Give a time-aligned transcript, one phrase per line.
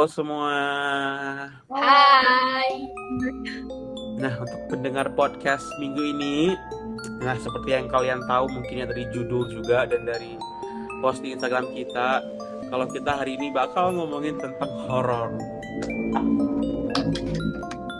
[0.00, 0.56] Halo semua.
[1.68, 2.88] Hai.
[4.16, 6.56] Nah, untuk pendengar podcast minggu ini,
[7.20, 10.40] nah seperti yang kalian tahu mungkin ya dari judul juga dan dari
[11.04, 12.24] post di Instagram kita,
[12.72, 15.36] kalau kita hari ini bakal ngomongin tentang horor.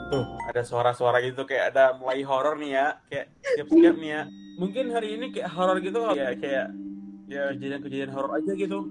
[0.09, 4.23] Tuh, ada suara-suara gitu kayak ada mulai horor nih ya, kayak siap-siap nih ya.
[4.57, 6.73] Mungkin hari ini kayak horor gitu ya kayak
[7.29, 8.89] ya kejadian-kejadian horor aja gitu.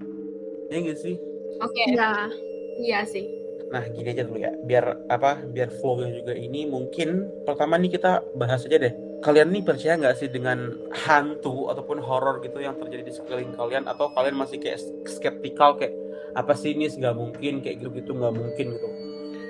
[0.70, 1.18] Ya nggak sih?
[1.58, 1.90] Oke.
[1.90, 2.30] Ya,
[2.78, 3.24] Iya sih.
[3.70, 5.46] Nah, gini aja dulu ya, biar apa?
[5.46, 8.94] Biar flow-nya juga ini mungkin pertama nih kita bahas aja deh.
[9.22, 10.58] Kalian nih percaya nggak sih dengan
[10.90, 15.92] hantu ataupun horor gitu yang terjadi di sekeliling kalian atau kalian masih kayak skeptikal kayak
[16.34, 18.88] apa sih ini nggak mungkin kayak gitu gitu nggak mungkin gitu.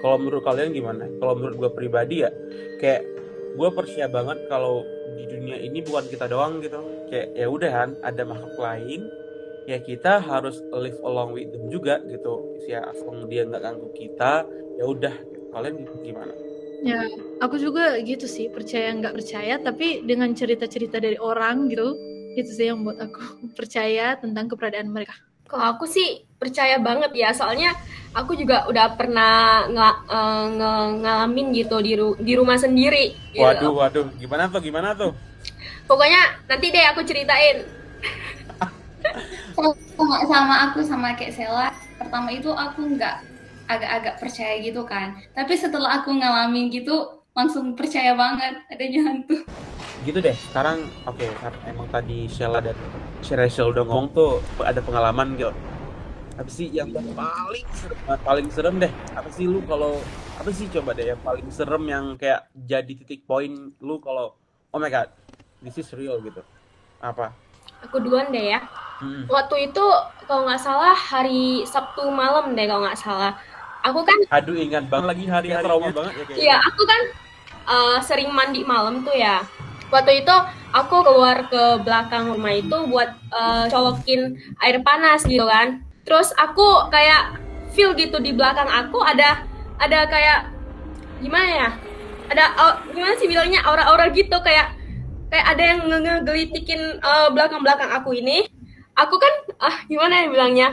[0.03, 1.05] Kalau menurut kalian gimana?
[1.21, 2.31] Kalau menurut gue pribadi ya
[2.81, 3.03] kayak
[3.57, 4.85] gue percaya banget kalau
[5.17, 6.81] di dunia ini bukan kita doang gitu.
[7.09, 9.01] Kayak ya udahan ada makhluk lain
[9.71, 12.29] ya kita harus live along with them juga gitu
[12.73, 14.25] ya asal dia nggak ganggu kita
[14.79, 15.45] ya udah gitu.
[15.53, 15.75] kalian
[16.07, 16.33] gimana
[16.85, 17.01] ya.
[17.45, 21.97] Aku juga gitu sih, percaya nggak percaya, tapi dengan cerita-cerita dari orang gitu,
[22.37, 23.21] itu sih yang buat aku
[23.59, 25.15] percaya tentang keberadaan mereka.
[25.51, 27.75] Kalau aku sih percaya banget ya, soalnya
[28.15, 33.19] aku juga udah pernah nga- eh, nge- ngalamin gitu di, ru- di rumah sendiri.
[33.35, 33.43] Gitu.
[33.43, 35.13] waduh waduh gimana tuh gimana tuh
[35.89, 37.57] Pokoknya nanti deh aku ceritain.
[39.55, 43.27] sama sama aku sama kayak Sela pertama itu aku nggak
[43.71, 45.15] agak-agak percaya gitu kan.
[45.37, 49.47] Tapi setelah aku ngalamin gitu langsung percaya banget adanya hantu
[50.03, 52.77] gitu deh sekarang oke karena emang tadi Sheila dan
[53.21, 55.53] Rachel udah ngomong tuh ada pengalaman gitu
[56.41, 58.89] apa sih yang paling serem paling serem deh?
[59.13, 60.01] Apa sih lu kalau
[60.41, 63.53] apa sih coba deh yang paling serem yang kayak jadi titik poin
[63.85, 64.33] lu kalau
[64.73, 65.13] oh my god
[65.61, 66.41] this is real gitu.
[67.05, 67.37] Apa
[67.89, 68.61] Aku duluan deh ya.
[69.01, 69.25] Hmm.
[69.33, 69.85] Waktu itu
[70.29, 73.33] kalau nggak salah hari Sabtu malam deh kalau nggak salah.
[73.81, 76.45] Aku kan Aduh ingat banget lagi hari-hari trauma banget ya kayaknya.
[76.45, 77.01] Iya, aku kan
[77.65, 79.41] uh, sering mandi malam tuh ya.
[79.89, 80.35] Waktu itu
[80.71, 85.81] aku keluar ke belakang rumah itu buat uh, colokin air panas gitu kan.
[86.05, 87.41] Terus aku kayak
[87.73, 89.49] feel gitu di belakang aku ada
[89.81, 90.53] ada kayak
[91.25, 91.71] gimana ya?
[92.31, 92.45] Ada
[92.93, 94.77] gimana sih bilangnya aura-aura gitu kayak
[95.31, 98.47] kayak ada yang nge- ngegelitikin uh, belakang-belakang aku ini.
[98.99, 99.33] Aku kan
[99.63, 100.69] ah gimana ya bilangnya?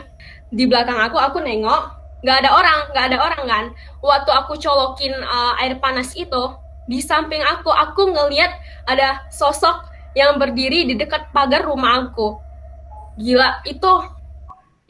[0.52, 3.66] Di belakang aku aku nengok nggak ada orang nggak ada orang kan
[4.02, 6.44] waktu aku colokin uh, air panas itu
[6.90, 8.50] di samping aku aku ngelihat
[8.90, 9.86] ada sosok
[10.18, 12.42] yang berdiri di dekat pagar rumah aku
[13.22, 13.94] gila itu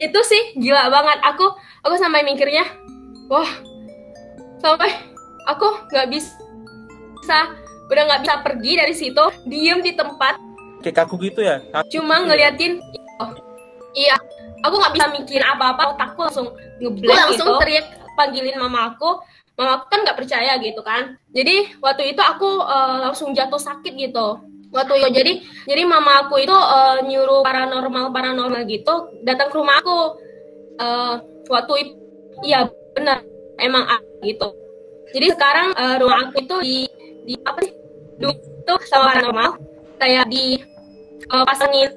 [0.00, 1.52] itu sih gila banget aku
[1.84, 2.64] aku sampai mikirnya
[3.28, 3.50] wah
[4.64, 4.88] sampai
[5.44, 7.38] aku nggak bisa
[7.88, 10.36] udah nggak bisa pergi dari situ diem di tempat
[10.78, 11.58] Kayak kaku gitu ya.
[11.74, 12.26] Kaku cuma gitu ya?
[12.28, 12.72] ngeliatin
[13.18, 13.30] oh,
[13.98, 14.16] iya
[14.62, 17.60] aku nggak bisa mikir apa-apa otakku langsung ngeblank langsung gitu.
[17.64, 19.18] teriak panggilin mama aku
[19.58, 23.90] mama aku kan nggak percaya gitu kan jadi waktu itu aku eh, langsung jatuh sakit
[23.98, 24.38] gitu
[24.70, 25.32] waktu itu jadi
[25.66, 30.28] jadi mama aku itu eh, nyuruh paranormal paranormal gitu datang ke rumah aku
[30.78, 31.14] Eh,
[31.50, 31.92] waktu itu
[32.46, 33.26] iya benar
[33.58, 33.82] emang
[34.22, 34.54] gitu
[35.10, 36.76] jadi sekarang eh, rumah aku itu di
[37.26, 37.74] di apa sih
[38.18, 39.50] dulu itu sama paranormal
[39.96, 40.58] kayak di
[41.24, 41.88] eh, pasangin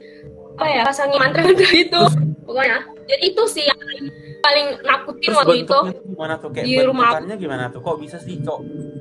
[0.56, 2.02] apa ya pasangin mantra-mantra gitu
[2.46, 2.78] pokoknya.
[3.08, 4.06] Jadi itu sih yang paling,
[4.40, 5.78] paling nakutin Terus waktu itu.
[6.08, 6.50] gimana tuh?
[6.54, 7.14] Kayak di rumah aku.
[7.18, 7.80] bentukannya gimana tuh?
[7.82, 8.60] Kok bisa sih kok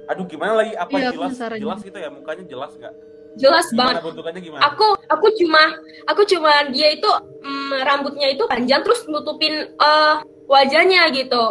[0.09, 0.73] aduh gimana lagi?
[0.75, 1.29] Apa Iya, aku jelas?
[1.31, 2.09] penasaran jelas gitu ya?
[2.11, 2.95] Mukanya jelas nggak?
[3.39, 4.03] Jelas gimana banget.
[4.11, 4.61] bentukannya gimana?
[4.67, 5.63] Aku aku cuma
[6.09, 10.15] aku cuma dia itu mm, rambutnya itu panjang terus nutupin eh,
[10.51, 11.45] wajahnya gitu.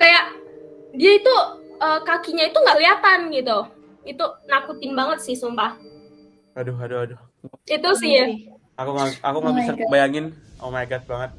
[0.00, 0.24] Kayak
[0.94, 1.34] dia itu
[1.78, 3.58] eh, kakinya itu nggak kelihatan gitu
[4.04, 5.76] itu nakutin banget sih sumpah.
[6.54, 7.20] Aduh aduh aduh.
[7.64, 8.24] Itu sih ya.
[8.74, 9.88] Aku nggak aku nggak Oh bisa God.
[9.90, 10.26] bayangin.
[10.58, 11.30] Oh my god banget.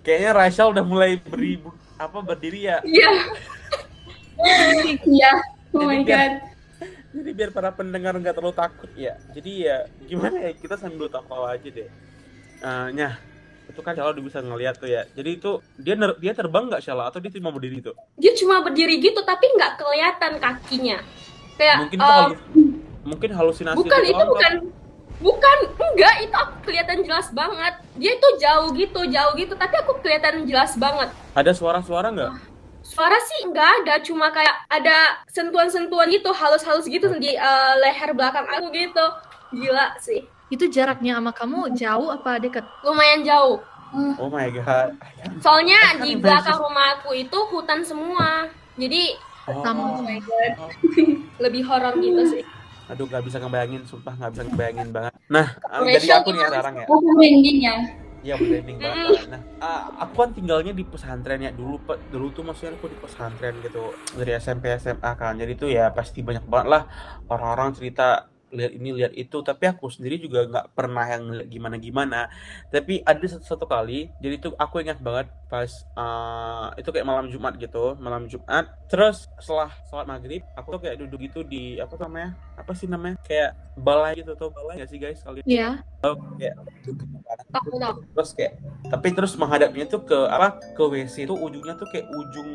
[0.00, 1.60] Kayaknya Rachel udah mulai beri
[1.96, 2.78] apa berdiri ya?
[2.82, 3.10] Iya.
[5.04, 5.32] Iya.
[5.72, 6.32] Oh my god.
[7.14, 9.14] jadi biar para pendengar nggak terlalu takut ya.
[9.30, 10.52] Jadi ya gimana ya?
[10.52, 11.86] Kita sambil tawa aja deh.
[12.58, 13.14] Eh, nyah
[13.64, 15.06] itu kan Shala udah bisa ngeliat tuh ya.
[15.14, 17.08] Jadi itu dia ner- dia terbang nggak Shala?
[17.08, 17.94] Atau dia cuma berdiri tuh?
[18.18, 20.98] Dia cuma berdiri gitu tapi nggak kelihatan kakinya
[21.54, 22.38] kayak mungkin itu eh, halu-
[23.04, 24.28] mungkin halusinasi bukan itu kok.
[24.28, 24.52] bukan
[25.20, 27.74] bukan enggak itu aku kelihatan jelas banget.
[27.96, 31.08] Dia itu jauh gitu jauh gitu tapi aku kelihatan jelas banget.
[31.32, 32.32] Ada suara-suara nggak?
[32.84, 38.44] Suara sih nggak ada cuma kayak ada sentuhan-sentuhan gitu halus-halus gitu di eh, leher belakang
[38.44, 39.06] aku gitu.
[39.54, 40.26] Gila sih.
[40.50, 42.64] Itu jaraknya sama kamu jauh apa dekat?
[42.84, 43.58] lumayan jauh.
[44.18, 44.98] Oh my god.
[45.38, 48.50] Soalnya Kan di belakang rumah aku itu hutan semua.
[48.74, 49.14] Jadi.
[49.44, 50.00] Sama.
[50.00, 50.52] oh my god
[51.44, 52.42] lebih horor gitu sih
[52.84, 55.46] aduh nggak bisa ngebayangin sumpah nggak bisa ngebayangin banget nah
[55.80, 56.52] Rachel jadi aku nih gimana?
[56.52, 57.76] sekarang ya aku merinding ya
[58.24, 59.28] Iya blending banget.
[59.28, 61.76] Nah, ah, aku kan tinggalnya di pesantren ya dulu.
[62.08, 65.36] Dulu tuh maksudnya aku di pesantren gitu dari SMP SMA kan.
[65.36, 66.82] Jadi tuh ya pasti banyak banget lah
[67.28, 69.42] orang-orang cerita lihat ini lihat itu.
[69.42, 72.20] Tapi aku sendiri juga nggak pernah yang ngeliat gimana-gimana.
[72.70, 74.08] Tapi ada satu, satu kali.
[74.22, 78.70] Jadi tuh aku ingat banget pas ah, itu kayak malam Jumat gitu, malam Jumat.
[78.90, 82.38] Terus setelah sholat maghrib, aku tuh kayak duduk gitu di apa namanya?
[82.54, 83.18] Apa sih namanya?
[83.26, 85.44] Kayak balai gitu tuh balai nggak sih guys kalian?
[85.46, 85.82] Iya.
[86.38, 87.38] Kayak duduk gitu kan
[88.14, 88.52] terus kayak
[88.92, 92.50] tapi terus menghadapnya tuh ke apa ke WC tuh ujungnya tuh kayak ujung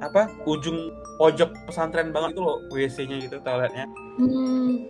[0.00, 0.90] apa ujung
[1.20, 4.88] pojok pesantren banget itu loh WC-nya gitu toiletnya Hmm.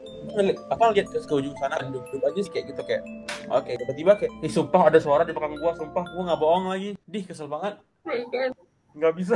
[0.67, 3.03] Apa lihat ke, ke ujung sana dan duduk aja sih kayak gitu kayak
[3.47, 6.91] oke tiba-tiba kayak ih sumpah ada suara di belakang gua sumpah gua nggak bohong lagi
[7.05, 8.51] dih kesel banget Oh my god.
[8.93, 9.35] nggak bisa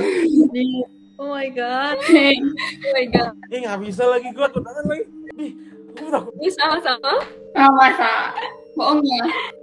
[0.50, 1.96] Di- Oh my god.
[2.86, 3.32] Oh my god.
[3.48, 5.52] ih nggak bisa lagi gua takut banget lagi dih
[5.96, 7.12] gua takut Ini sama-sama.
[7.50, 8.10] Oh, masa
[8.72, 9.20] bohongnya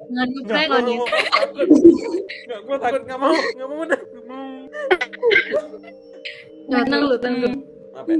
[0.07, 0.93] Jangan nggak gua lagi.
[0.93, 1.67] mau takut
[2.47, 4.45] nggak gua takut nggak mau nggak mau udah nggak mau
[6.67, 7.55] tenang dulu, tenang
[7.93, 8.19] apa ya?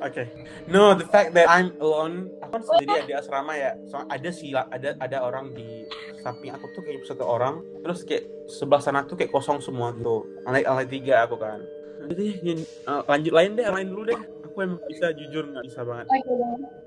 [0.00, 0.24] Oke.
[0.64, 3.76] No, the fact that I'm alone, aku kan sendiri ya di asrama ya.
[3.84, 5.84] So, ada sih ada ada orang di
[6.24, 10.24] samping aku tuh kayak satu orang, terus kayak sebelah sana tuh kayak kosong semua gitu.
[10.40, 11.60] Lantai lantai tiga aku kan.
[12.08, 12.26] Jadi
[12.64, 14.20] eh, lanjut lain deh, lain dulu deh.
[14.48, 16.06] Aku emang bisa jujur nggak bisa banget.
[16.08, 16.32] Oke,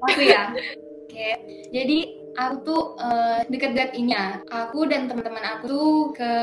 [0.10, 0.44] aku ya.
[1.06, 1.30] Oke,
[1.70, 4.42] jadi aku tuh eh, dekat-dekat ini ya.
[4.50, 6.34] Aku dan teman-teman aku tuh ke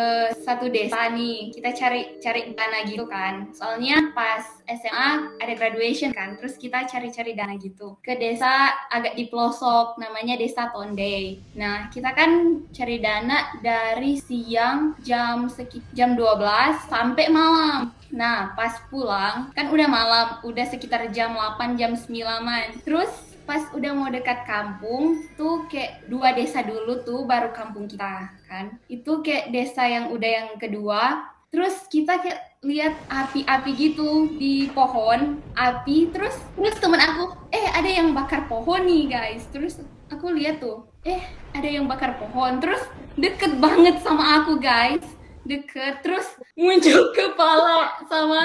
[0.43, 1.51] satu desa nih.
[1.55, 3.51] Kita cari cari dana gitu kan.
[3.55, 6.39] Soalnya pas SMA ada graduation kan.
[6.39, 7.99] Terus kita cari-cari dana gitu.
[8.03, 11.43] Ke desa agak di pelosok namanya Desa Tonde.
[11.55, 17.93] Nah, kita kan cari dana dari siang jam sekit jam 12 sampai malam.
[18.11, 23.91] Nah, pas pulang kan udah malam, udah sekitar jam 8 jam 9 Terus pas udah
[23.99, 28.79] mau dekat kampung tuh kayak dua desa dulu tuh baru kampung kita kan.
[28.87, 31.27] Itu kayak desa yang udah yang kedua.
[31.51, 37.91] Terus kita kayak lihat api-api gitu di pohon, api terus terus temen aku, eh ada
[37.91, 39.43] yang bakar pohon nih guys.
[39.51, 39.83] Terus
[40.15, 41.19] aku lihat tuh, eh
[41.51, 42.63] ada yang bakar pohon.
[42.63, 42.87] Terus
[43.19, 45.03] deket banget sama aku guys
[45.43, 48.45] deket terus muncul kepala sama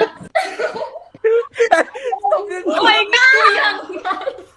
[2.66, 3.76] oh my god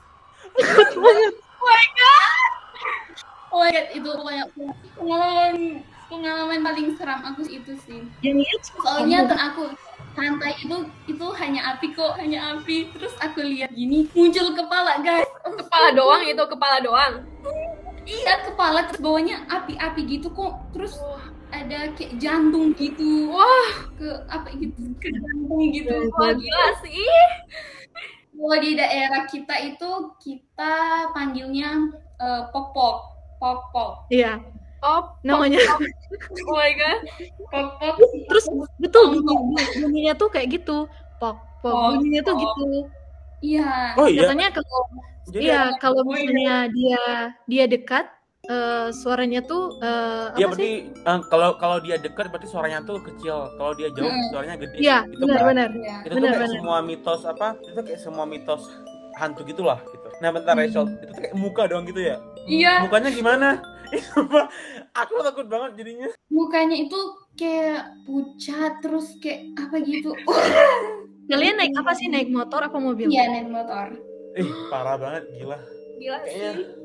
[0.60, 2.52] yang oh my god.
[3.50, 4.46] Oh my god itu pokoknya
[5.00, 5.54] pengalaman
[6.10, 8.02] pengalaman paling seram aku itu sih.
[8.26, 9.64] Yang lihat soalnya kan aku
[10.18, 12.90] santai itu itu hanya api kok hanya api.
[12.92, 15.30] Terus aku lihat gini muncul kepala guys.
[15.46, 17.14] Kepala doang itu kepala doang.
[18.10, 20.58] iya kepala terus bawahnya api-api gitu kok.
[20.74, 20.98] Terus
[21.54, 23.30] ada kayak jantung gitu.
[23.30, 26.10] Wah, ke apa gitu ke jantung gitu.
[26.18, 27.10] Wah gila sih.
[28.40, 29.90] Kalau di daerah kita itu
[30.24, 30.74] kita
[31.12, 32.96] panggilnya eh, pok-pok
[33.40, 34.40] pok-pok Iya,
[34.80, 35.60] Oh, namanya.
[35.60, 37.00] oh my god.
[37.52, 37.96] pok-pok
[38.32, 38.46] Terus
[38.80, 39.36] betul bunyi,
[39.84, 40.88] bunyinya tuh kayak gitu.
[41.20, 41.68] Pok, pok.
[41.68, 42.42] Pok, Bunyinya tuh pok.
[42.48, 42.64] gitu.
[43.44, 44.24] iya Oh iya.
[44.24, 44.80] Katanya kalau
[45.36, 47.02] iya kalau misalnya dia
[47.46, 48.06] dia dekat
[48.50, 50.74] eh, suaranya tuh eh, Dia apa berarti sih?
[51.10, 53.38] eh, kalau kalau dia dekat berarti suaranya tuh kecil.
[53.58, 54.30] Kalau dia jauh Hmm.
[54.32, 54.78] suaranya gede.
[54.82, 55.30] Iya, Itu kan.
[55.30, 55.70] benar-benar.
[55.74, 56.56] iya itu tuh Benar, kayak benar.
[56.60, 58.64] semua mitos apa itu kayak semua mitos
[59.20, 60.64] hantu gitulah gitu nah bentar Hmm.
[60.64, 62.16] Rachel itu tuh kayak muka doang gitu ya
[62.48, 63.48] iya mukanya gimana
[65.02, 67.00] aku takut banget jadinya mukanya itu
[67.36, 70.10] kayak pucat terus kayak apa gitu
[71.30, 72.08] Kalian naik apa sih?
[72.10, 73.06] Naik motor apa mobil?
[73.14, 73.88] iya naik motor
[74.40, 75.58] ih parah banget gila
[76.00, 76.79] Gila kayaknya sih.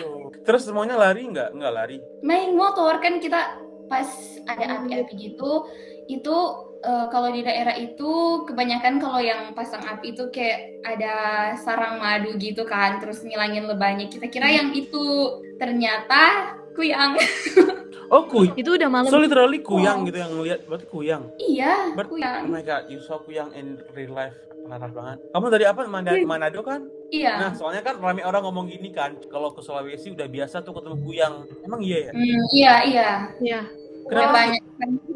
[0.00, 0.30] Tuh.
[0.46, 1.52] terus semuanya lari nggak?
[1.54, 1.96] Nggak lari?
[2.22, 4.08] Main motor kan kita pas
[4.50, 5.62] ada api-api gitu
[6.06, 6.36] itu
[6.82, 11.14] eh, kalau di daerah itu kebanyakan kalau yang pasang api itu kayak ada
[11.58, 14.06] sarang madu gitu kan terus ngilangin lebahnya.
[14.06, 15.42] Kita kira yang itu.
[15.56, 17.16] Ternyata kuyang
[18.08, 19.06] oh kuy Itu udah malam.
[19.06, 20.06] so literally kuyang Oh.
[20.06, 21.22] gitu yang ngeliat berarti kuyang?
[21.36, 24.34] Iya Ber- oh kuyang my god you saw kuyang in real life.
[24.64, 25.22] Parah banget.
[25.30, 26.82] Kamu dari apa Manado, Manado kan?
[27.08, 27.38] Iya.
[27.38, 30.96] Nah soalnya kan rame orang ngomong gini kan kalau ke Sulawesi udah biasa tuh ketemu
[31.00, 31.34] kuyang.
[31.62, 32.12] Emang iya ya?
[32.12, 33.10] Hmm, iya iya.
[33.38, 33.60] Iya.
[34.06, 34.38] Kenapa?
[34.38, 34.62] banyak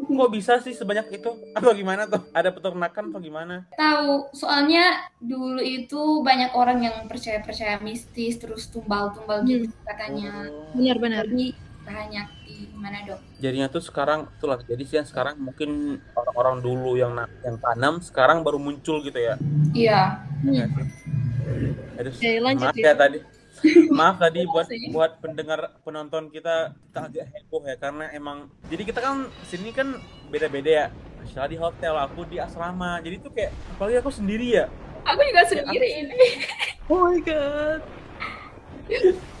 [0.09, 1.31] kok bisa sih sebanyak itu?
[1.51, 2.23] Atau gimana tuh?
[2.31, 3.67] Ada peternakan atau gimana?
[3.71, 4.83] Tahu soalnya
[5.17, 10.47] dulu itu banyak orang yang percaya percaya mistis terus tumbal tumbal gitu katanya.
[10.47, 10.75] Oh.
[10.75, 11.23] Benar-benar.
[11.23, 12.27] tapi banyak
[12.61, 14.61] di Manado jadinya tuh sekarang itulah.
[14.61, 19.35] Jadi sih yang sekarang mungkin orang-orang dulu yang yang tanam sekarang baru muncul gitu ya.
[19.73, 20.01] Iya.
[20.45, 20.65] Iya.
[21.97, 22.93] Aduh, Oke, lanjut maaf ya.
[22.93, 23.19] ya tadi.
[23.93, 28.99] Maaf tadi buat buat pendengar penonton kita kita agak heboh ya karena emang jadi kita
[29.05, 30.01] kan sini kan
[30.33, 30.85] beda-beda ya.
[31.29, 32.97] Sheila di hotel aku di asrama.
[33.05, 34.65] Jadi tuh kayak apalagi aku sendiri ya.
[35.05, 35.89] Aku juga sendiri.
[36.05, 36.17] ini.
[36.89, 38.00] Oh my god.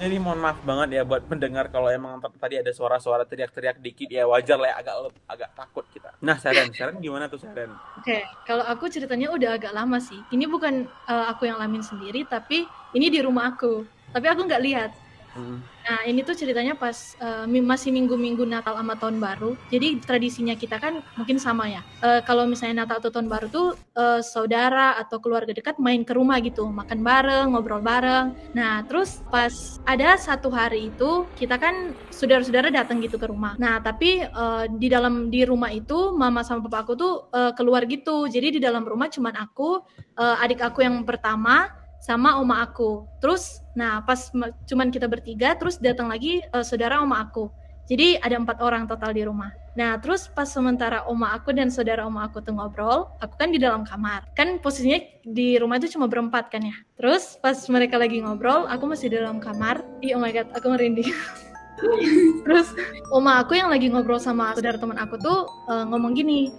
[0.01, 4.25] Jadi mohon maaf banget ya buat pendengar kalau emang tadi ada suara-suara teriak-teriak dikit ya
[4.25, 4.95] wajar lah ya agak
[5.29, 6.09] agak takut kita.
[6.21, 7.69] Nah, Saren, Saren gimana tuh Saren?
[7.97, 10.17] Oke, kalau aku ceritanya udah agak lama sih.
[10.33, 13.85] Ini bukan eh, aku yang alamin sendiri, tapi ini di rumah aku.
[14.11, 14.91] Tapi aku nggak lihat.
[15.31, 15.63] Hmm.
[15.81, 17.17] Nah, ini tuh ceritanya pas
[17.49, 19.57] mi- masih minggu-minggu Natal sama Tahun Baru.
[19.73, 21.81] Jadi tradisinya kita kan mungkin sama ya.
[22.05, 26.13] Eh, kalau misalnya Natal atau Tahun Baru tuh eh, saudara atau keluarga dekat main ke
[26.13, 28.37] rumah gitu, makan bareng, ngobrol bareng.
[28.53, 29.51] Nah, terus pas
[29.83, 33.57] ada satu hari itu kita kan saudara-saudara datang gitu ke rumah.
[33.57, 37.83] Nah, tapi eh, di dalam di rumah itu mama sama papa aku tuh eh, keluar
[37.89, 38.29] gitu.
[38.29, 39.81] Jadi di dalam rumah cuman aku,
[40.21, 43.05] eh, adik aku yang pertama sama oma aku.
[43.21, 44.33] Terus, nah pas
[44.65, 47.47] cuman kita bertiga, terus datang lagi eh, saudara oma aku.
[47.85, 49.51] Jadi ada empat orang total di rumah.
[49.75, 53.59] Nah, terus pas sementara oma aku dan saudara oma aku tuh ngobrol, aku kan di
[53.59, 54.27] dalam kamar.
[54.35, 56.75] Kan posisinya di rumah itu cuma berempat kan ya.
[56.99, 59.83] Terus pas mereka lagi ngobrol, aku masih di dalam kamar.
[60.03, 61.07] Ih, oh my god, aku merinding.
[62.45, 62.69] terus
[63.09, 66.51] oma aku yang lagi ngobrol sama saudara teman aku tuh eh, ngomong gini.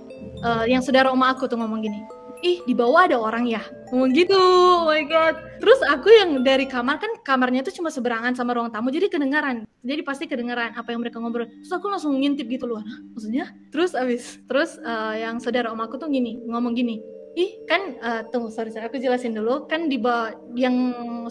[0.43, 3.63] Eh, yang saudara oma aku tuh ngomong gini ih di bawah ada orang ya?
[3.91, 4.35] Ngomong gitu.
[4.35, 5.39] Oh my god.
[5.63, 9.65] Terus aku yang dari kamar kan kamarnya tuh cuma seberangan sama ruang tamu jadi kedengaran.
[9.83, 11.47] Jadi pasti kedengaran apa yang mereka ngobrol.
[11.47, 12.83] Terus aku langsung ngintip gitu loh.
[12.83, 13.51] "Hah, maksudnya?
[13.71, 18.23] Terus abis terus eh, yang saudara om aku tuh gini ngomong gini ih kan eh,
[18.29, 19.65] tunggu sorry sorry aku jelasin dulu.
[19.65, 20.77] Kan di bawah yang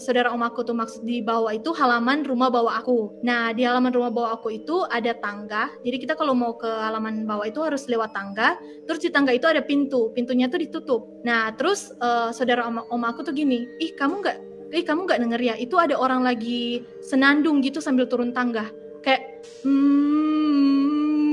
[0.02, 3.22] saudara om aku tuh maksud di bawah itu halaman rumah bawah aku.
[3.22, 5.70] Nah di halaman rumah bawah aku itu ada tangga.
[5.86, 8.58] Jadi kita kalau mau ke halaman bawah itu harus lewat tangga.
[8.86, 10.10] Terus di tangga itu ada pintu.
[10.10, 11.02] Pintunya tuh ditutup.
[11.22, 13.66] Nah terus eh, saudara om, om aku tuh gini.
[13.78, 14.38] Ih kamu nggak
[14.74, 15.54] ih kamu nggak denger ya?
[15.54, 18.66] Itu ada orang lagi senandung gitu sambil turun tangga.
[19.02, 20.41] Kayak hmm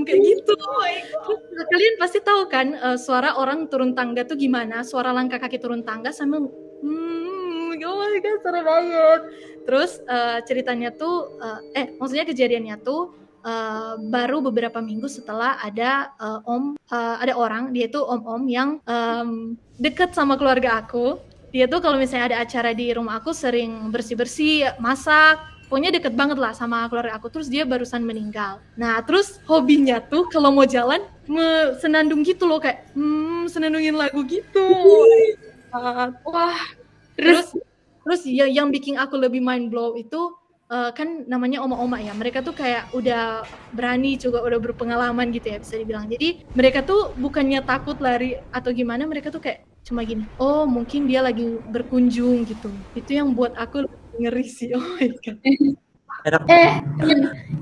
[0.09, 0.53] kayak gitu
[1.53, 4.81] Terus kalian pasti tahu kan eh, suara orang turun tangga tuh gimana?
[4.81, 6.49] Suara langkah kaki turun tangga sambil
[6.81, 9.21] hmm oh my god seru banget.
[9.69, 13.13] Terus eh, ceritanya tuh eh, eh maksudnya kejadiannya tuh
[13.45, 18.81] eh, baru beberapa minggu setelah ada eh, om eh, ada orang dia tuh om-om yang
[18.89, 21.21] em, deket sama keluarga aku.
[21.49, 26.37] Dia tuh kalau misalnya ada acara di rumah aku sering bersih-bersih masak pokoknya deket banget
[26.41, 27.29] lah sama keluarga aku.
[27.31, 28.59] Terus dia barusan meninggal.
[28.75, 30.99] Nah terus hobinya tuh kalau mau jalan
[31.29, 34.65] me- senandung gitu loh kayak hmm senandungin lagu gitu.
[35.73, 36.57] Ah, Wah,
[37.21, 37.53] terus
[38.05, 40.33] terus ya yang bikin aku lebih mind blow itu
[40.71, 42.13] eh, kan namanya oma-oma ya.
[42.17, 46.09] Mereka tuh kayak udah berani juga udah berpengalaman gitu ya bisa dibilang.
[46.09, 51.07] Jadi mereka tuh bukannya takut lari atau gimana mereka tuh kayak cuma gini oh mungkin
[51.09, 52.81] dia lagi berkunjung gitu.
[52.97, 53.85] Itu yang buat aku
[54.19, 55.39] ngeri sih oh my god.
[56.51, 56.83] Eh,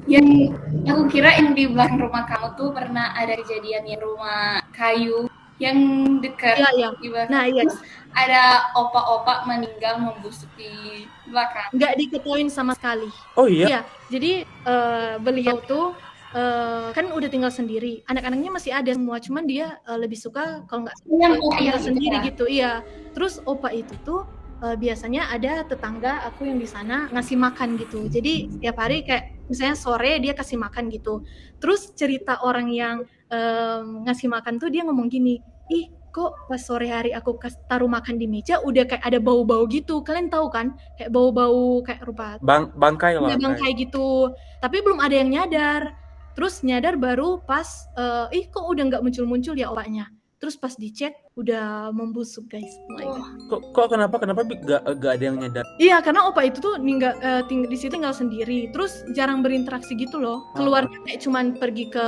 [0.10, 0.26] yang,
[0.82, 5.30] yang aku kira yang di belakang rumah kamu tuh pernah ada kejadian yang rumah kayu
[5.58, 5.78] yang
[6.22, 7.34] dekat iya iya di belakang.
[7.34, 7.64] nah iya
[8.18, 11.70] Ada opa-opa meninggal membusuk di belakang.
[11.74, 13.66] nggak diketahuin sama sekali Oh iya.
[13.70, 15.94] Iya, jadi eh, beliau tuh
[16.34, 18.02] eh, kan udah tinggal sendiri.
[18.10, 20.98] Anak-anaknya masih ada semua, cuman dia eh, lebih suka kalau nggak
[21.62, 22.26] tinggal sendiri ya.
[22.26, 22.46] gitu.
[22.50, 22.72] Iya.
[23.14, 24.26] Terus opa itu tuh
[24.64, 28.08] eh, biasanya ada tetangga aku yang di sana ngasih makan gitu.
[28.10, 31.24] Jadi setiap hari kayak misalnya sore dia kasih makan gitu.
[31.58, 35.40] Terus cerita orang yang em, ngasih makan tuh dia ngomong gini,
[35.72, 37.38] ih kok pas sore hari aku
[37.70, 40.02] taruh makan di meja udah kayak ada bau-bau gitu.
[40.02, 40.74] Kalian tahu kan?
[40.98, 43.30] Kayak bau-bau kayak rupa Bang bangkai lah.
[43.30, 44.34] Iya bangkai gitu.
[44.60, 45.94] Tapi belum ada yang nyadar.
[46.34, 47.66] Terus nyadar baru pas,
[47.98, 50.10] eh, ih kok udah nggak muncul-muncul ya opaknya.
[50.38, 52.70] Terus pas dicek udah membusuk guys.
[52.88, 53.34] Oh my God.
[53.50, 55.65] Kok, kok kenapa kenapa gak, gak ada yang nyadar?
[55.82, 58.70] Iya karena opa itu tuh ninggal, eh, ting- di situ tinggal sendiri.
[58.70, 60.46] Terus jarang berinteraksi gitu loh.
[60.53, 62.08] Keluarnya kayak cuman pergi ke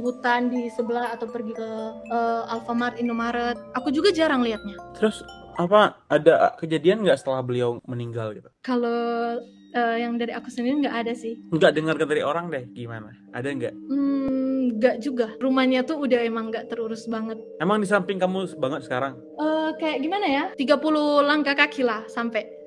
[0.00, 1.68] hutan di sebelah atau pergi ke
[2.08, 3.60] eh, Alfamart, Indomaret.
[3.76, 4.80] Aku juga jarang liatnya.
[4.96, 5.20] Terus
[5.60, 8.48] apa ada kejadian nggak setelah beliau meninggal gitu?
[8.64, 9.36] Kalau
[9.74, 11.38] eh, yang dari aku sendiri nggak ada sih.
[11.50, 13.10] Nggak dengar dari orang deh gimana?
[13.30, 13.74] Ada nggak?
[13.88, 15.34] Hmm, nggak juga.
[15.38, 17.38] Rumahnya tuh udah emang nggak terurus banget.
[17.62, 19.18] Emang di samping kamu banget sekarang?
[19.38, 20.44] Eh kayak gimana ya?
[20.54, 22.59] 30 langkah kaki lah sampai.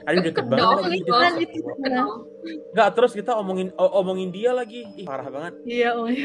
[0.00, 0.96] Ada deket Deket banget dong, lagi.
[0.96, 1.10] itu.
[1.10, 1.42] Kan Deket.
[1.42, 2.04] itu sebenarnya.
[2.70, 4.86] Nggak terus kita omongin omongin dia lagi.
[4.94, 5.52] Ih, parah banget.
[5.62, 6.24] Iya, oh iya.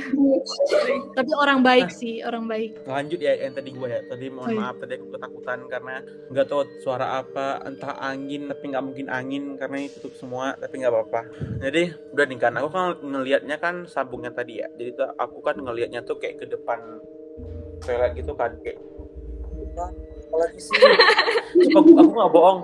[1.17, 2.85] Tapi orang baik sih, orang baik.
[2.85, 3.99] Lanjut ya yang tadi gue ya.
[4.01, 4.59] Tadi mohon Oh, iya.
[4.61, 5.95] maaf tadi aku ketakutan karena
[6.27, 10.77] nggak tahu suara apa, entah angin tapi nggak mungkin angin karena ini tutup semua tapi
[10.77, 11.21] nggak apa-apa.
[11.59, 14.69] Jadi udah nih kan aku kan ngelihatnya kan sambungnya tadi ya.
[14.71, 17.01] Jadi tuh aku kan ngelihatnya tuh kayak ke depan
[17.81, 18.79] toilet gitu kan kayak
[19.75, 19.91] "Wah,
[20.25, 20.71] apalagi sih
[21.75, 22.59] aku aku nggak bohong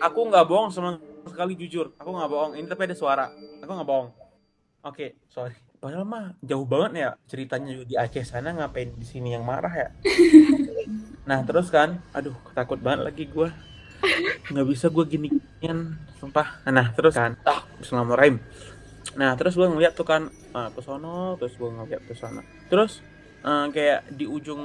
[0.00, 1.92] aku nggak bohong sama sekali jujur.
[1.98, 2.52] Aku nggak bohong.
[2.56, 3.26] Ini tapi ada suara.
[3.60, 4.08] Aku nggak bohong.
[4.86, 5.56] Oke sorry.
[5.76, 9.88] Padahal mah jauh banget ya ceritanya di Aceh sana ngapain di sini yang marah ya?
[11.26, 13.50] Nah terus kan aduh takut banget lagi gua.
[14.46, 15.26] Nggak bisa gua gini
[15.64, 16.60] Yan, sumpah.
[16.68, 18.36] Nah, terus kan, ah, Bismillahirrahmanirrahim.
[19.16, 22.44] Nah, terus gue ngeliat tuh kan uh, ke sono, terus gue ngeliat ke sana.
[22.68, 23.00] Terus
[23.40, 24.60] uh, kayak di ujung,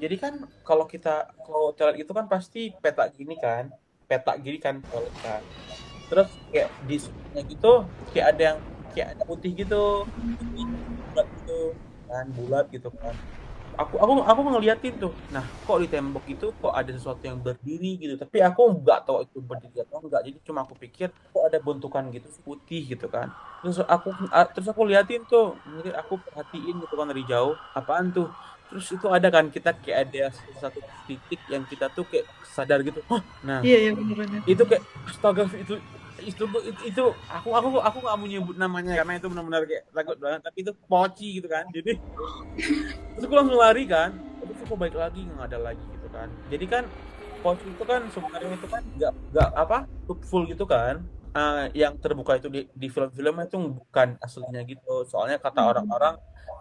[0.00, 0.34] jadi kan
[0.64, 3.68] kalau kita kalau toilet itu kan pasti peta gini kan,
[4.10, 5.38] peta gini kan toilet kan.
[6.10, 6.98] Terus kayak di
[7.46, 7.72] gitu,
[8.10, 8.58] kayak ada yang
[8.90, 10.02] kayak ada putih gitu,
[11.14, 11.58] bulat gitu
[12.10, 13.14] kan, bulat gitu kan.
[13.78, 15.14] Aku aku aku ngeliatin tuh.
[15.30, 18.18] Nah, kok di tembok itu kok ada sesuatu yang berdiri gitu.
[18.18, 20.26] Tapi aku nggak tahu itu berdiri atau enggak.
[20.26, 23.30] Jadi cuma aku pikir kok ada bentukan gitu putih gitu kan.
[23.62, 24.10] Terus aku
[24.52, 28.28] terus aku liatin tuh, mungkin aku perhatiin gitu kan dari jauh, apaan tuh?
[28.70, 30.24] Terus itu ada kan kita kayak ada
[30.62, 30.78] satu
[31.10, 33.02] titik yang kita tuh kayak sadar gitu.
[33.10, 34.40] Hah, nah Iya, iya bener-bener.
[34.46, 35.74] itu kayak astaga itu
[36.20, 40.16] itu itu, itu aku aku aku nggak mau nyebut namanya karena itu benar-benar kayak takut
[40.20, 41.96] banget tapi itu poci gitu kan jadi
[43.16, 44.12] terus aku langsung lari kan
[44.44, 46.84] terus aku balik lagi nggak ada lagi gitu kan jadi kan
[47.40, 49.78] poci itu kan sebenarnya itu kan nggak nggak apa
[50.28, 55.06] full gitu kan Eh, yang terbuka itu di, di film-film itu bukan aslinya gitu.
[55.06, 55.70] Soalnya kata Hmm.
[55.70, 56.14] orang-orang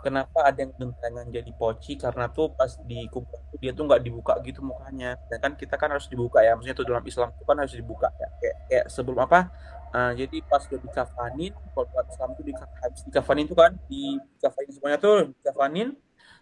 [0.06, 1.98] kenapa ada yang bentangan jadi poci?
[1.98, 5.18] Karena tuh pas di kubur tuh dia tuh nggak dibuka gitu mukanya.
[5.26, 6.54] Dan kan kita kan harus dibuka ya.
[6.54, 8.28] Maksudnya tuh dalam Islam tuh kan harus dibuka ya.
[8.38, 9.50] Kayak, kayak sebelum apa?
[9.90, 14.70] Eh, jadi pas udah dikafanin kalau Islam tuh di, habis dikafanin tuh kan di dikafanin
[14.70, 15.98] semuanya tuh dikafanin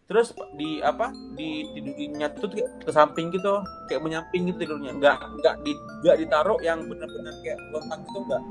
[0.08, 3.60] terus di apa di tidurnya tuh kayak ke samping gitu
[3.92, 4.96] kayak menyamping gitu tidurnya.
[4.96, 5.72] Nggak nggak di
[6.04, 8.42] nggak ditaruh yang benar-benar kayak lontang gitu nggak.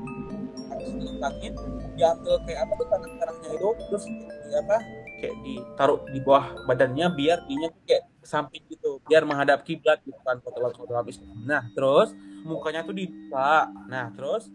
[0.67, 1.53] Habis dilentangin
[1.97, 4.05] diambil kayak apa tuh tangan-tangannya itu terus
[4.47, 4.77] di apa
[5.17, 10.37] kayak ditaruh di bawah badannya biar dinya kayak samping gitu biar menghadap kiblat gitu kan
[10.43, 12.13] dalam Islam nah terus
[12.47, 13.67] mukanya tuh dibuka.
[13.91, 14.47] Nah terus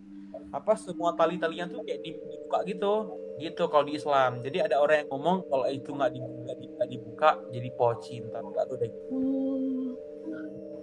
[0.52, 2.94] apa semua tali-talinya tuh kayak dibuka gitu
[3.42, 7.30] gitu kalau di Islam jadi ada orang yang ngomong kalau itu nggak dibuka, nggak dibuka
[7.50, 8.92] jadi poci entar nggak tuh deh.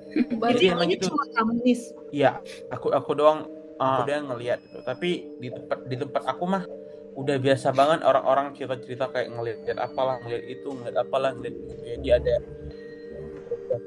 [0.10, 1.14] Berarti Jadi emang ini gitu.
[2.10, 2.42] Iya,
[2.74, 3.46] aku aku doang
[3.78, 4.82] aku doang ngelihat gitu.
[4.82, 6.64] Tapi di tempat di tempat aku mah
[7.20, 12.10] udah biasa banget orang-orang cerita-cerita kayak ngelihat apalah ngelihat itu ngelihat apalah ngelihat itu jadi
[12.22, 12.36] ada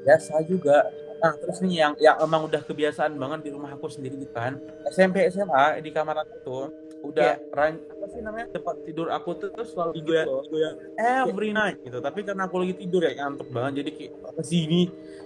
[0.03, 0.85] biasa juga
[1.23, 4.59] nah terus nih yang yang emang udah kebiasaan banget di rumah aku sendiri gitu kan.
[4.91, 6.65] SMP SMA di kamar aku tuh
[6.99, 11.79] udah ran apa sih namanya tempat tidur aku tuh terus selalu digoyang digoyang every night
[11.79, 12.03] gitu.
[12.03, 14.81] Tapi karena aku lagi tidur ya ngantuk banget jadi kayak apa sih ini?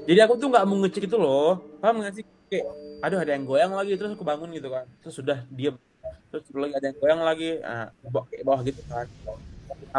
[0.06, 1.66] Jadi aku tuh nggak mau ngecek itu loh.
[1.82, 2.24] Paham nggak sih?
[2.46, 2.70] Kayak
[3.02, 3.98] aduh ada yang goyang lagi.
[3.98, 4.86] Terus aku bangun gitu kan.
[5.02, 5.74] Terus sudah diem.
[6.30, 9.10] Terus lagi ada yang goyang lagi nah, bawah, bawah gitu kan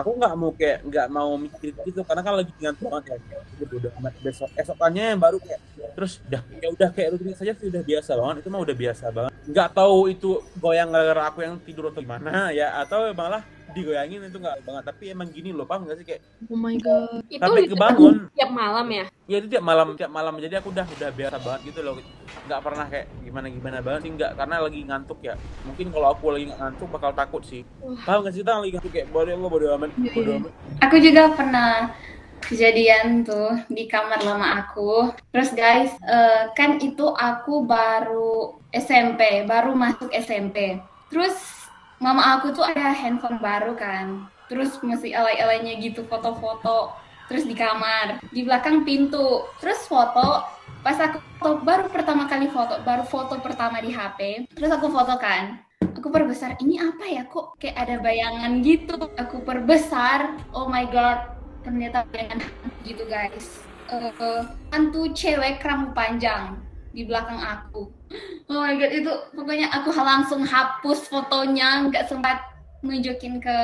[0.00, 3.16] aku nggak mau kayak nggak mau mikir gitu karena kan lagi ngantuk banget ya.
[3.58, 3.90] Jadi udah
[4.22, 5.60] besok esokannya yang baru kayak
[5.98, 8.34] terus udah ya udah kayak rutin saja sih udah biasa banget.
[8.42, 9.32] Itu mah udah biasa banget.
[9.48, 10.30] Nggak tahu itu
[10.62, 14.84] goyang gara-gara aku yang tidur atau gimana ya atau malah digoyangin itu nggak banget.
[14.86, 16.06] Tapi emang gini loh paham nggak sih?
[16.06, 17.20] Kayak Oh my god.
[17.26, 18.14] Itu sampai kebangun.
[18.32, 19.04] tiap malam ya.
[19.26, 20.34] ya itu tiap malam tiap malam.
[20.36, 21.94] Jadi aku udah udah biasa banget gitu loh.
[22.44, 24.30] Nggak pernah kayak gimana gimana banget sih nggak.
[24.34, 25.34] Karena lagi ngantuk ya.
[25.64, 27.62] Mungkin kalau aku lagi ngantuk bakal takut sih.
[28.04, 28.40] Paham nggak sih?
[28.40, 30.40] Kita lagi ngantuk kayak bodoh Allah bodoh amat Iya, bodoh iya.
[30.40, 30.52] amat.
[30.84, 31.70] Aku juga pernah
[32.38, 35.12] kejadian tuh di kamar lama aku.
[35.28, 40.78] Terus guys, eh, kan itu aku baru SMP, baru masuk SMP.
[41.10, 41.34] Terus
[41.98, 44.26] mama aku tuh ada handphone baru kan.
[44.48, 46.94] Terus masih alay-alaynya gitu foto-foto.
[47.28, 49.44] Terus di kamar, di belakang pintu.
[49.60, 50.46] Terus foto,
[50.80, 54.48] pas aku foto, baru pertama kali foto, baru foto pertama di HP.
[54.56, 55.60] Terus aku foto kan.
[55.98, 58.96] Aku perbesar, ini apa ya kok kayak ada bayangan gitu.
[59.18, 62.40] Aku perbesar, oh my god, ternyata bayangan
[62.86, 63.60] gitu guys.
[63.88, 66.56] Eh, hantu cewek rambut panjang
[66.94, 67.92] di belakang aku.
[68.48, 72.40] Oh my god, itu pokoknya aku langsung hapus fotonya, nggak sempat
[72.80, 73.56] nunjukin ke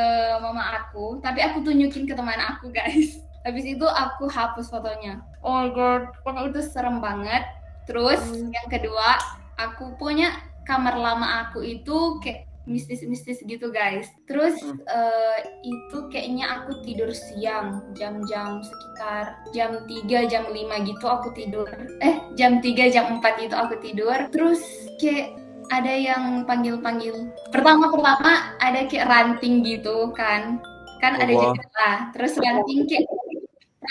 [0.43, 3.17] mama aku, tapi aku tunjukin ke teman aku guys.
[3.45, 5.21] Habis itu aku hapus fotonya.
[5.45, 7.45] Oh my god, pokoknya itu serem banget.
[7.85, 8.49] Terus Hmm.
[8.49, 9.21] yang kedua,
[9.61, 10.33] aku punya
[10.65, 14.09] kamar lama aku itu kayak mistis-mistis gitu guys.
[14.25, 14.81] Terus Hmm.
[14.89, 21.69] eh, itu kayaknya aku tidur siang, jam-jam sekitar jam 3, jam 5 gitu aku tidur.
[22.01, 24.17] Eh, jam 3, jam 4 gitu aku tidur.
[24.33, 24.65] Terus
[24.97, 25.37] kayak
[25.73, 27.33] ada yang panggil-panggil.
[27.53, 30.61] Pertama-pertama ada kayak ranting gitu kan.
[31.01, 31.53] Kan ada Allah.
[31.53, 31.91] jendela.
[32.17, 33.07] Terus ranting kayak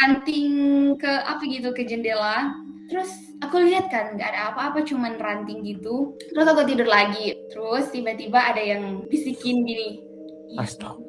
[0.02, 0.52] ranting
[0.98, 2.58] ke apa gitu ke jendela.
[2.94, 3.10] Terus
[3.42, 6.14] aku lihat kan nggak ada apa-apa cuman ranting gitu.
[6.30, 7.34] Terus aku tidur lagi.
[7.50, 9.98] Terus tiba-tiba ada yang bisikin gini.
[10.54, 11.02] Astaga.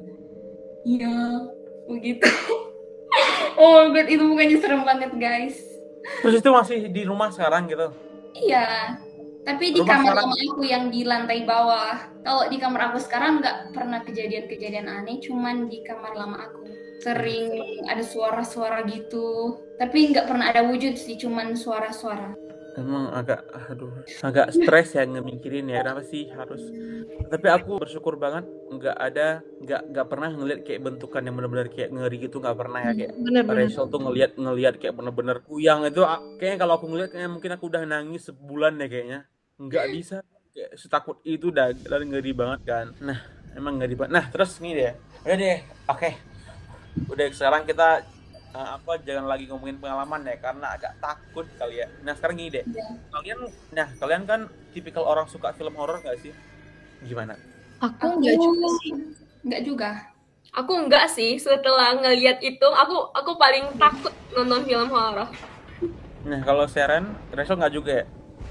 [0.81, 1.44] Iya,
[1.85, 2.25] begitu.
[3.61, 5.61] oh my god, itu mukanya serem banget guys.
[6.20, 7.88] terus itu masih di rumah sekarang gitu
[8.37, 8.92] Iya,
[9.40, 11.97] tapi di Rumah kamar sekarang- lama aku yang di lantai bawah.
[12.20, 16.64] Kalau di kamar aku sekarang nggak pernah kejadian-kejadian aneh, cuman di kamar lama aku
[17.05, 17.47] sering
[17.85, 19.61] ada suara-suara gitu.
[19.77, 22.33] Tapi nggak pernah ada wujud sih, cuman suara-suara.
[22.75, 26.59] emang agak aduh agak stres ya ngemikirin ya kenapa sih harus
[27.31, 31.95] tapi aku bersyukur banget nggak ada nggak nggak pernah ngeliat kayak bentukan yang benar-benar kayak
[31.95, 33.71] ngeri gitu nggak pernah ya kayak Bener-bener.
[33.71, 36.03] Rachel tuh ngeliat ngeliat kayak bener-bener kuyang itu
[36.35, 39.21] kayaknya kalau aku ngeliat kayaknya mungkin aku udah nangis sebulan deh kayaknya
[39.55, 40.17] nggak bisa
[40.51, 43.23] kayak setakut itu dah dan ngeri banget kan nah
[43.55, 46.34] emang ngeri banget nah terus nih deh udah deh oke
[47.04, 48.02] udah sekarang kita
[48.50, 52.50] eh, apa jangan lagi ngomongin pengalaman ya karena agak takut kali ya nah sekarang gini
[52.52, 52.64] deh
[53.11, 53.38] kalian
[53.70, 56.33] nah kalian kan tipikal orang suka film horor gak sih
[57.02, 57.35] gimana
[57.83, 58.92] Aku Aku- nggak juga sih.
[59.44, 59.90] Enggak juga.
[60.54, 65.28] Aku enggak sih setelah ngeliat itu aku aku paling takut nonton film horor.
[66.24, 68.04] nah kalau Sharon Rachel nggak juga ya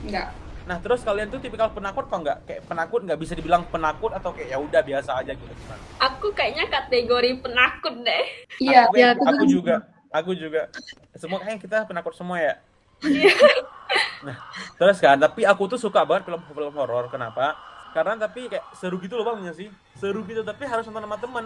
[0.03, 0.27] Enggak.
[0.63, 2.37] Nah terus kalian tuh tipikal penakut kok nggak?
[2.47, 5.83] Kayak penakut nggak bisa dibilang penakut atau kayak ya udah biasa aja gitu gimana?
[5.99, 8.25] Aku kayaknya kategori penakut deh.
[8.63, 8.87] Iya.
[8.87, 9.75] Aku, ya, aku, aku juga,
[10.07, 10.71] aku juga.
[11.19, 12.55] Semua kayaknya kita penakut semua ya.
[14.27, 14.39] nah
[14.79, 17.11] terus kan, tapi aku tuh suka banget film-film horor.
[17.11, 17.59] Kenapa?
[17.91, 19.69] Karena tapi kayak seru gitu loh bang, nggak sih?
[19.99, 21.45] Seru gitu tapi harus nonton sama teman.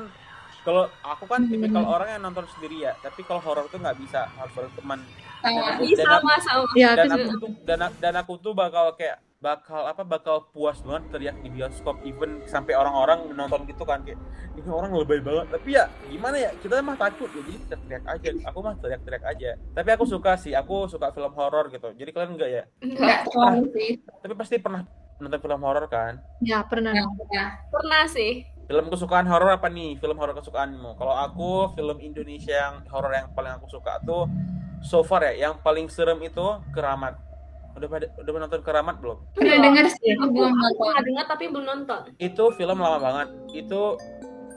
[0.67, 4.27] Kalau aku kan tipikal orang yang nonton sendiri ya, tapi kalau horor tuh nggak bisa
[4.35, 4.99] harus bareng teman.
[5.39, 5.79] Sama.
[5.79, 6.67] Ih, sama sama.
[6.75, 10.81] Ya, dan aku aku tuh dan, dan aku tuh bakal kayak bakal apa bakal puas
[10.81, 14.17] banget teriak di bioskop even sampai orang-orang nonton gitu kan kayak
[14.57, 18.05] ini orang lebay banget tapi ya gimana ya kita mah takut ya jadi kita teriak
[18.09, 22.09] aja aku mah teriak-teriak aja tapi aku suka sih aku suka film horor gitu jadi
[22.09, 23.29] kalian enggak ya Enggak
[23.77, 24.01] sih.
[24.25, 24.81] tapi pasti pernah
[25.21, 26.97] nonton film horor kan ya pernah.
[26.97, 27.49] Enggak.
[27.69, 28.56] Pernah sih.
[28.67, 29.95] Film kesukaan horor apa nih?
[29.95, 30.93] Film horor kesukaanmu.
[30.93, 34.27] Kalau aku film Indonesia yang horor yang paling aku suka tuh
[34.79, 37.15] so far ya yang paling serem itu keramat.
[37.73, 39.17] Udah pada udah nonton keramat belum?
[39.35, 40.81] Udah denger sih, Aku, belum nonton.
[40.81, 41.99] pernah dengar tapi belum nonton.
[42.17, 43.27] itu film lama banget.
[43.55, 43.95] Itu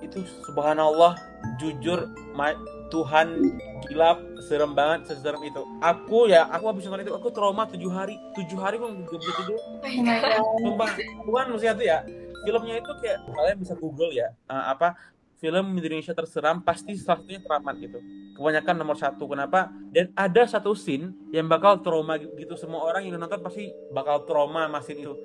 [0.00, 1.14] itu subhanallah
[1.56, 2.56] jujur ma-
[2.90, 3.38] Tuhan
[3.86, 5.62] gila serem banget seserem itu.
[5.78, 8.18] Aku ya aku habis nonton itu aku trauma tujuh hari.
[8.34, 9.60] Tujuh hari pun gak bisa tidur.
[9.60, 10.42] Oh my god.
[10.58, 11.98] sumpah Tuhan maksudnya tuh ya
[12.42, 14.96] filmnya itu kayak kalian bisa google ya eh, apa
[15.40, 17.98] film Indonesia terseram pasti salah satunya keramat gitu.
[18.36, 19.72] Kebanyakan nomor satu kenapa?
[19.88, 22.54] Dan ada satu scene yang bakal trauma gitu.
[22.60, 25.16] Semua orang yang nonton pasti bakal trauma scene itu.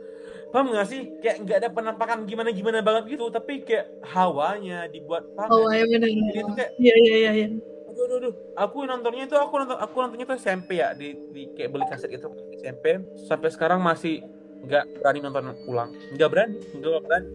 [0.55, 1.11] Paham gak sih?
[1.19, 5.83] Kayak nggak ada penampakan gimana gimana banget gitu tapi kayak hawanya dibuat paham Oh ya
[5.83, 6.07] benar.
[6.07, 7.31] Jadi itu kayak Iya iya iya.
[7.35, 7.47] iya.
[7.91, 8.33] aduh aduh aduh.
[8.55, 12.07] Aku nontonnya itu aku nonton aku nontonnya tuh SMP ya di, di kayak beli kaset
[12.07, 12.27] itu.
[12.63, 14.23] SMP sampai sekarang masih
[14.65, 15.89] nggak berani nonton ulang.
[16.13, 17.29] Nggak berani nggak berani.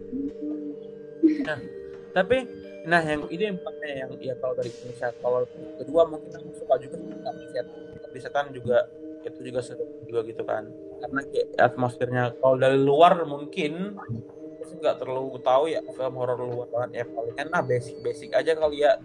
[1.47, 1.59] Nah
[2.11, 2.37] tapi
[2.81, 5.45] nah yang itu yang pertama yang ya kalau dari Indonesia kalau
[5.77, 7.43] kedua mungkin aku suka juga tapi
[8.01, 8.89] tapi setan juga
[9.21, 10.65] itu juga seru juga gitu kan.
[11.01, 13.95] Karena kayak atmosfernya kalau dari luar mungkin
[14.81, 17.05] nggak terlalu tahu ya film horor luar banget ya.
[17.05, 18.97] Paling kan nah basic basic aja kali ya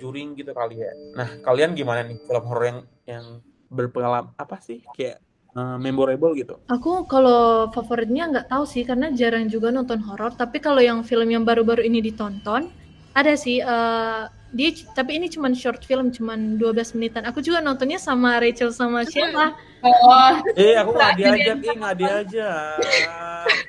[0.00, 0.92] juring gitu kali ya.
[1.14, 3.24] Nah kalian gimana nih film horor yang yang
[3.68, 4.80] berpengalaman apa sih?
[4.96, 5.20] Kayak
[5.54, 10.32] eh, memorable gitu Aku kalau favoritnya nggak tahu sih karena jarang juga nonton horor.
[10.32, 12.68] Tapi kalau yang film yang baru-baru ini ditonton
[13.12, 13.58] ada sih.
[13.60, 17.28] eh, dia tapi ini cuman short film, cuman 12 menitan.
[17.28, 19.52] Aku juga nontonnya sama Rachel sama Sheila.
[19.84, 22.80] Oh, Eh, aku nggak diajak, eh nggak diajak.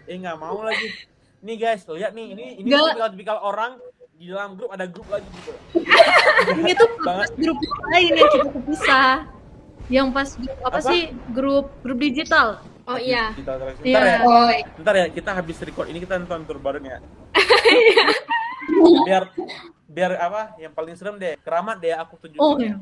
[0.08, 0.88] Eh nggak mau lagi.
[1.40, 3.76] Nih guys, lihat nih, ini ini tipikal-tipikal orang
[4.16, 5.52] di dalam grup ada grup lagi gitu.
[6.60, 7.30] Ini tuh Banget.
[7.40, 9.12] grup lain yang kita kepisah.
[9.90, 10.80] Yang pas grup apa, Apa?
[10.86, 11.02] sih
[11.34, 12.62] grup grup digital.
[12.86, 13.34] Oh iya.
[13.34, 14.02] Bentar Iya.
[14.02, 14.50] ya, oh,
[14.82, 16.98] bentar ya, kita habis record ini kita nonton tur bareng ya.
[19.06, 19.24] biar
[19.86, 20.42] biar apa?
[20.58, 22.42] Yang paling serem deh, keramat deh aku tunjukin.
[22.42, 22.74] Oh ya.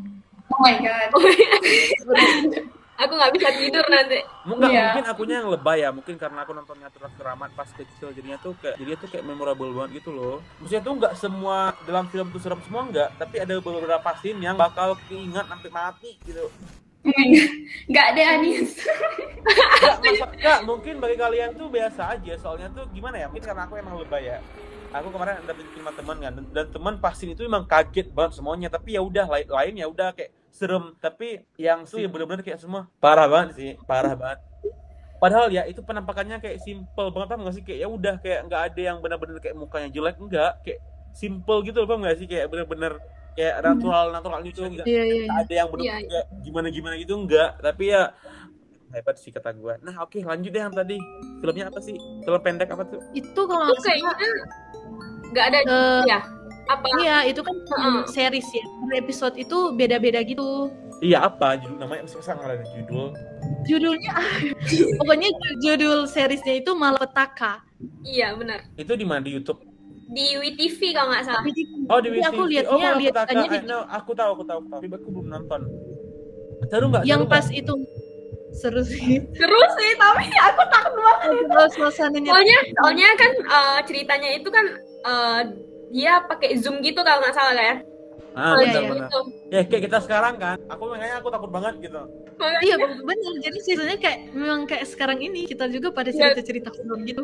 [0.48, 1.10] oh my god.
[2.98, 4.18] Aku nggak bisa tidur nanti.
[4.42, 4.86] Enggak, Iya.
[4.90, 8.58] mungkin akunya yang lebay ya, mungkin karena aku nontonnya terus keramat pas kecil jadinya tuh
[8.58, 10.42] kayak jadi tuh kayak memorable banget gitu loh.
[10.58, 14.58] Maksudnya tuh nggak semua dalam film tuh serem semua enggak, tapi ada beberapa scene yang
[14.58, 16.50] bakal keingat sampai mati gitu.
[17.90, 18.70] Nggak ada Anis.
[20.04, 23.28] Enggak, mungkin bagi kalian tuh biasa aja, soalnya tuh gimana ya?
[23.32, 24.40] Mungkin karena aku emang lebay ya.
[24.96, 28.96] Aku kemarin ada sama teman kan, dan, teman pasti itu emang kaget banget semuanya, tapi
[28.96, 32.88] ya udah lain, lain ya udah kayak serem, tapi yang tuh ya bener-bener kayak semua
[33.04, 34.40] parah banget sih, parah banget.
[35.18, 38.62] Padahal ya itu penampakannya kayak simple banget paham gak sih kayak ya udah kayak nggak
[38.72, 40.80] ada yang benar-benar kayak mukanya jelek enggak kayak
[41.18, 43.02] simple gitu loh paham gak sih kayak bener-bener
[43.38, 45.14] kayak natural natural gitu enggak Iya iya.
[45.14, 45.26] iya.
[45.28, 48.04] Nggak ada yang bener Iya, kayak gimana gimana gitu enggak tapi ya
[48.88, 50.98] hebat sih kata gua nah oke lanjut deh yang tadi
[51.38, 54.12] filmnya apa sih film pendek apa tuh Itu kalau Itu kayaknya
[55.28, 56.20] nggak ada eh, ya.
[56.68, 56.84] Apa?
[57.00, 58.00] Iya, itu kan Heeh.
[58.12, 58.60] series ya.
[58.84, 60.68] Per episode itu beda-beda gitu.
[61.00, 63.08] iya apa judul namanya mesti nggak ada judul
[63.64, 64.14] Judulnya
[65.00, 65.30] pokoknya
[65.62, 67.64] judul seriesnya itu Malapetaka.
[68.02, 68.66] Iya benar.
[68.76, 69.62] itu di mana di YouTube
[70.08, 71.44] Di WTV kalau nggak salah.
[71.86, 72.50] oh di Tapi aku WTV.
[72.50, 75.10] lihatnya- oh lihat petaka tanya di- know, aku tahu aku tahu aku tahu tapi aku
[75.12, 75.62] belum nonton
[76.66, 77.74] taruh nggak Yang pas itu
[78.52, 81.46] seru sih Seru sih, tapi aku takut banget.
[81.46, 85.40] kalau suasananya Soalnya, soalnya kan eh, ceritanya itu kan eh,
[85.90, 87.78] dia pakai zoom gitu kalau nggak salah kan.
[88.38, 88.88] Ah, Oh, iya, benar iya.
[88.88, 89.02] benar.
[89.04, 89.20] Gitu.
[89.48, 90.58] Ya kayak kita sekarang kan.
[90.68, 92.02] Aku makanya aku takut banget gitu.
[92.38, 93.36] Makanya Iya benar.
[93.42, 96.38] Jadi sebenarnya kayak memang kayak sekarang ini kita juga pada Iya.
[96.38, 97.24] cerita-cerita horor gitu.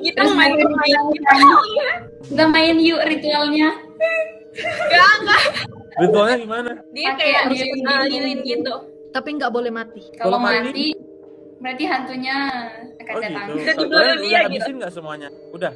[0.00, 1.36] kita Terus main main gitu.
[2.32, 3.68] Udah main yuk ritualnya.
[4.52, 5.42] Enggak, enggak.
[5.94, 6.70] Ritualnya gimana?
[6.90, 7.76] Dia kayak gitu.
[8.08, 8.74] lilin gitu.
[9.10, 10.00] Tapi nggak boleh mati.
[10.16, 10.86] Kalau mati- mati,
[11.60, 12.36] berarti hantunya
[12.96, 13.46] akan Oh datang.
[13.52, 13.60] gitu.
[13.62, 14.44] Jadi udah dia gitu.
[14.48, 15.28] habisin nggak semuanya?
[15.52, 15.72] Udah.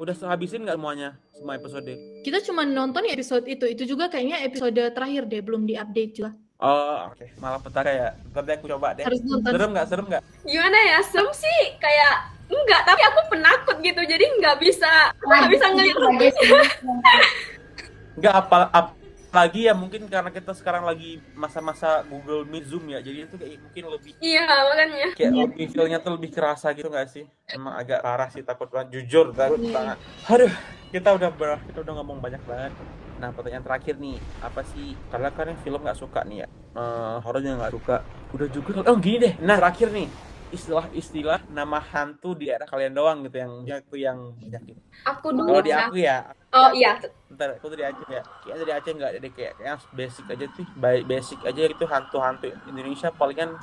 [0.00, 1.12] Udah habisin nggak semuanya?
[1.36, 1.92] Semua episode?
[2.24, 3.68] Kita cuma nonton episode itu.
[3.68, 6.32] Itu juga kayaknya episode terakhir deh, belum diupdate juga.
[6.56, 7.28] Oh, oke.
[7.36, 8.08] Malah petaka ya.
[8.32, 9.04] Ntar deh aku coba deh.
[9.04, 9.52] Harus nonton.
[9.52, 9.86] Serem nggak?
[9.92, 10.22] Serem nggak?
[10.48, 10.98] Gimana ya?
[11.04, 14.00] Serem sih kayak enggak, tapi aku penakut gitu.
[14.00, 16.50] Jadi nggak bisa nggak bisa ngeliat Kaget sih.
[18.24, 18.56] Nggak apa
[19.30, 22.98] apalagi ya mungkin karena kita sekarang lagi masa-masa Google Meet Zoom ya.
[22.98, 25.08] Jadi itu kayak mungkin lebih Iya, makanya.
[25.14, 27.24] kayak lebih feel-nya tuh lebih kerasa gitu nggak sih?
[27.46, 28.98] Emang agak parah sih takut banget.
[28.98, 29.70] Jujur takut Iya.
[29.70, 29.98] banget.
[30.26, 30.52] Aduh,
[30.90, 32.74] kita udah ber kita udah ngomong banyak banget.
[33.22, 34.98] Nah, pertanyaan terakhir nih, apa sih?
[35.14, 38.02] Karena kan yang film nggak suka nih ya, eh horor yang nggak suka.
[38.34, 39.34] Udah juga, oh gini deh.
[39.46, 40.10] Nah, terakhir nih,
[40.50, 44.80] istilah-istilah nama hantu di daerah kalian doang gitu yang itu yang banyak gitu.
[45.06, 45.48] Aku dulu.
[45.50, 45.78] Kalau di ya.
[45.86, 46.18] aku ya,
[46.50, 46.98] Oh iya,
[47.30, 48.22] bentar, aku dari Aceh ya.
[48.42, 51.84] Kayaknya dari Aceh nggak ada kayak kayak yang basic aja tuh, baik basic aja gitu
[51.86, 53.54] hantu-hantu Indonesia palingan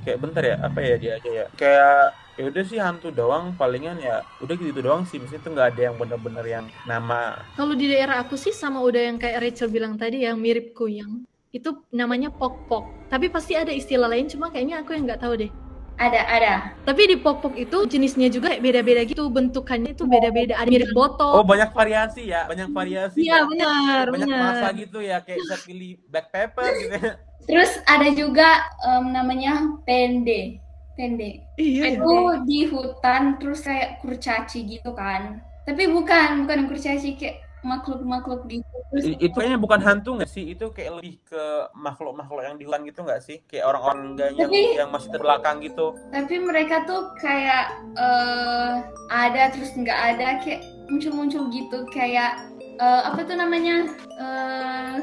[0.00, 1.46] kayak bentar ya, apa ya dia aja ya.
[1.52, 5.76] Kayak ya udah sih hantu doang palingan ya udah gitu doang sih mesti tuh nggak
[5.76, 9.68] ada yang bener-bener yang nama Kalau di daerah aku sih sama udah yang kayak Rachel
[9.68, 11.28] bilang tadi yang mirip kuyang.
[11.52, 13.12] Itu namanya pok-pok.
[13.12, 15.52] Tapi pasti ada istilah lain cuma kayaknya aku yang nggak tahu deh.
[16.00, 16.52] Ada, ada.
[16.82, 20.58] Tapi di pok-pok itu jenisnya juga beda-beda gitu, bentukannya itu beda-beda.
[20.58, 21.38] Ada mirip botol.
[21.38, 23.46] oh banyak variasi ya banyak variasi Iya ya.
[23.46, 24.42] benar, banyak benar.
[24.58, 27.12] masa gitu ya kayak bisa pilih black pepper gitu ya.
[27.42, 28.48] Terus ada juga
[28.82, 29.52] em, namanya
[29.86, 30.58] pende.
[30.94, 31.42] Pende.
[31.58, 31.98] Iya.
[31.98, 32.14] Itu
[32.46, 35.42] di hutan terus kayak kurcaci gitu kan.
[35.62, 38.66] Tapi bukan, bukan kurcaci kayak makhluk-makhluk gitu.
[38.90, 42.66] Terus I- itu kayaknya bukan hantu nggak sih itu kayak lebih ke makhluk-makhluk yang di
[42.66, 47.08] hutan gitu nggak sih kayak orang-orang yang Tapi- yang masih terbelakang gitu tapi mereka tuh
[47.16, 48.72] kayak eh
[49.08, 53.86] ada terus nggak ada kayak muncul-muncul gitu kayak eh, apa tuh namanya
[54.18, 54.94] eh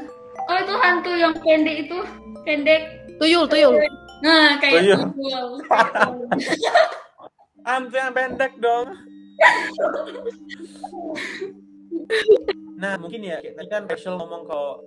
[0.46, 1.98] oh itu hantu yang pendek itu
[2.44, 2.82] pendek
[3.18, 3.74] Tuyul, tuyul.
[4.22, 5.00] nah kayak Tuyul.
[5.12, 5.48] tuyul.
[7.68, 8.92] hantu yang pendek dong
[12.80, 14.80] nah mungkin ya tadi kan Rachel ngomong kalau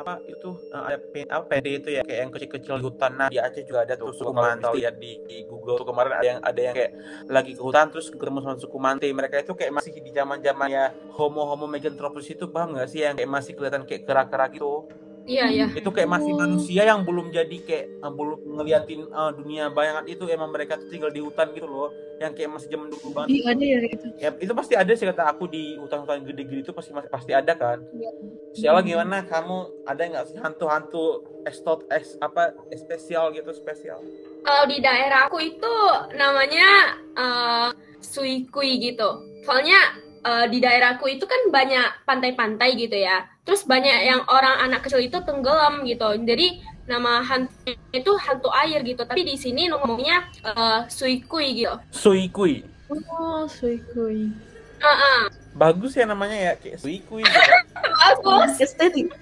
[0.00, 3.12] apa itu eh, ada pen, apa PD itu ya kayak yang kecil-kecil di hutan.
[3.20, 4.72] Nah di Aceh juga ada tuh suku Mante.
[4.80, 6.92] lihat di, di Google tuh kemarin ada yang ada yang kayak
[7.28, 9.06] lagi ke hutan terus ketemu sama suku Mante.
[9.12, 10.84] Mereka itu kayak masih di zaman zaman ya
[11.20, 13.04] homo homo meganthropus itu paham nggak sih?
[13.04, 14.88] Yang kayak masih kelihatan kayak kera-kera gitu
[15.20, 15.66] Iya, iya.
[15.70, 20.24] itu kayak masih manusia yang belum jadi kayak eh, belum ngeliatin eh, dunia bayangan itu
[20.26, 23.42] emang mereka tuh tinggal di hutan gitu loh yang kayak masih zaman dulu banget Iya,
[23.48, 24.06] ada ya gitu.
[24.16, 27.78] ya itu pasti ada sih kata aku di hutan-hutan gede-gede itu pasti pasti ada kan
[27.92, 28.10] Iya.
[28.50, 31.04] Siala gimana kamu ada nggak sih hantu-hantu
[31.46, 34.02] estot es apa spesial gitu spesial
[34.40, 35.74] Kalau di daerah aku itu
[36.14, 36.68] namanya
[37.12, 37.68] eh,
[38.00, 39.08] suikui gitu.
[39.44, 39.78] Soalnya
[40.24, 43.26] eh, di daerahku itu kan banyak pantai-pantai gitu ya.
[43.44, 46.06] Terus banyak yang orang anak kecil itu tenggelam gitu.
[46.20, 49.02] Jadi nama hantu itu hantu air gitu.
[49.02, 51.74] Tapi di sini ngomongnya eh, suikui gitu.
[51.90, 54.34] suikui Oh, suikui.
[54.80, 55.20] Heeh.
[55.50, 57.38] bagus ya namanya ya kayak suikui gitu.
[58.00, 58.56] Bagus.
[58.56, 59.12] Estetik.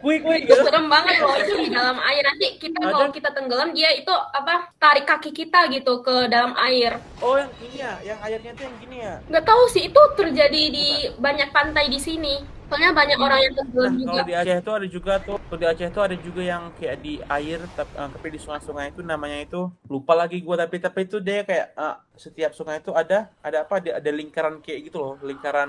[0.00, 2.24] kui kui Itu gitu serem banget loh itu di dalam air.
[2.24, 2.90] Nanti kita Ada.
[2.90, 6.96] kalau kita tenggelam dia itu apa tarik kaki kita gitu ke dalam air.
[7.20, 10.62] oh yang ini ya yang airnya tuh yang gini ya nggak tahu sih itu terjadi
[10.74, 10.88] di
[11.22, 14.72] banyak pantai di sini soalnya banyak orang yang Nah, tenggelam juga kalau di Aceh itu
[14.72, 18.08] ada juga tuh, kalau di Aceh itu ada juga yang kayak di air, tapi, eh,
[18.16, 19.60] tapi di sungai-sungai itu namanya itu
[19.92, 23.76] lupa lagi gua tapi tapi itu dia kayak eh, setiap sungai itu ada ada apa?
[23.76, 25.68] Ada, ada lingkaran kayak gitu loh, lingkaran.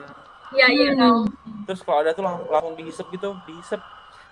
[0.53, 1.19] Iya iya tahu
[1.63, 3.79] Terus kalau ada tuh lang- langsung dihisap gitu, dihisap.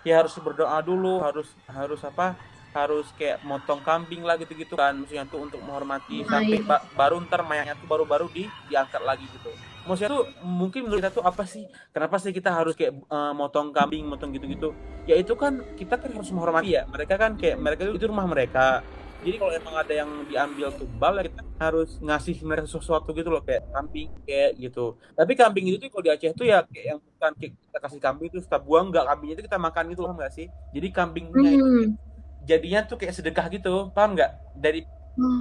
[0.03, 2.36] Ya harus berdoa dulu, harus harus apa?
[2.71, 6.67] Harus kayak motong kambing lah gitu-gitu kan, maksudnya tuh untuk menghormati Nah, sampai iya.
[6.67, 9.51] ba- baru ntar mayatnya tuh baru-baru di diangkat lagi gitu.
[9.84, 11.63] Maksudnya tuh mungkin menurut kita tuh apa sih?
[11.91, 14.71] Kenapa sih kita harus kayak eh, motong kambing, motong gitu-gitu?
[15.03, 16.84] Ya itu kan kita kan harus menghormati ya.
[16.88, 18.84] Mereka kan kayak mereka itu rumah mereka.
[19.21, 23.45] Jadi kalau emang ada yang diambil tumbal ya kita harus ngasih mereka sesuatu gitu loh
[23.45, 24.97] kayak kambing kayak gitu.
[25.13, 27.99] Tapi kambing itu tuh kalau di Aceh tuh ya kayak yang bukan kayak kita kasih
[28.01, 30.47] kambing itu kita buang nggak kambingnya itu kita makan gitu loh nggak sih?
[30.73, 31.88] Jadi kambingnya itu Hmm.
[32.41, 34.31] jadinya tuh kayak sedekah gitu, paham nggak?
[34.57, 34.81] Dari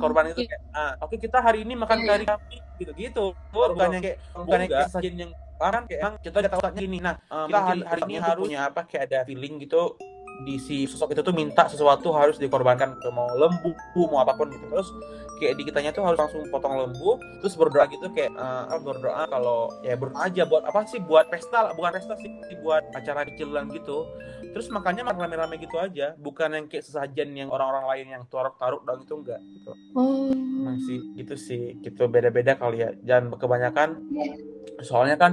[0.02, 4.00] korban itu kayak ah oke kita hari ini makan Iya, kari kambing gitu gitu bukannya
[4.02, 7.46] kayak bukannya kayak sajian yang orang kayak emang kita udah tahu saatnya gini nah em,
[7.48, 9.94] kita hari, hari ini harus punya apa kayak ada feeling gitu
[10.40, 13.10] di si sosok itu tuh minta sesuatu harus dikorbankan gitu.
[13.10, 14.88] mau lembu mau apa pun gitu terus
[15.36, 19.68] kayak di kitanya tuh harus langsung potong lembu terus berdoa gitu kayak eh, berdoa kalau
[19.80, 22.28] ya berdoa aja buat apa sih buat pesta lah bukan pesta sih
[22.60, 24.08] buat acara kecilan gitu
[24.50, 28.82] terus makannya makan rame-rame gitu aja bukan yang kayak sesajen yang orang-orang lain yang taruh-taruh
[28.82, 30.30] dan itu enggak gitu Oh.
[30.60, 34.34] masih gitu sih gitu beda-beda kali ya dan kebanyakan Iya.
[34.82, 35.32] soalnya kan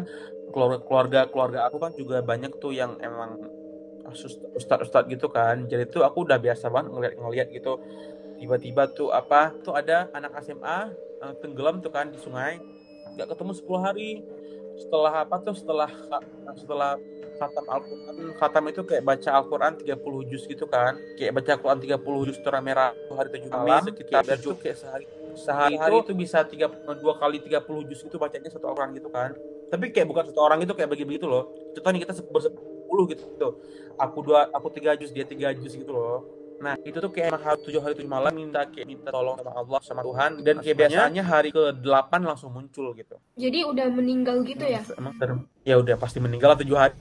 [0.49, 3.37] keluarga keluarga aku kan juga banyak tuh yang emang
[4.11, 5.67] ustad ustad gitu kan.
[5.67, 7.81] Jadi tuh aku udah biasa banget ngeliat-ngeliat gitu.
[8.37, 10.93] Tiba-tiba tuh apa tuh ada anak SMA
[11.23, 12.61] eh, tenggelam tuh kan di sungai.
[13.17, 14.11] Nggak ketemu 10 hari.
[14.77, 15.89] Setelah apa tuh setelah
[16.53, 17.01] setelah
[17.37, 18.13] khatam Al-Quran.
[18.37, 20.93] Khatam itu kayak baca Al-Quran 30 juz gitu kan.
[21.17, 23.81] Kayak baca Al-Quran 30 juz terang merah hari tujuh malam.
[23.89, 25.05] sekitar itu kayak sehari
[25.37, 26.65] sehari itu bisa tiga
[26.97, 27.61] dua kali 30
[27.93, 29.37] juz itu bacanya satu orang gitu kan.
[29.69, 31.53] Tapi kayak bukan satu orang itu kayak bagi begitu loh.
[31.77, 32.13] Contoh nih kita
[33.11, 33.23] gitu.
[33.37, 33.53] Tuh
[33.97, 36.21] aku dua aku tiga juz dia tiga juz gitu loh.
[36.57, 39.51] Nah itu tuh kayak emang harus tujuh hari tujuh malam minta kayak minta tolong sama
[39.53, 40.31] Allah sama Tuhan.
[40.41, 43.15] Dan kayak biasanya hari ke delapan langsung muncul gitu.
[43.37, 44.81] Jadi udah meninggal gitu ya?
[44.97, 45.39] emang serem.
[45.61, 46.97] Ya udah pasti meninggal lah tujuh hari.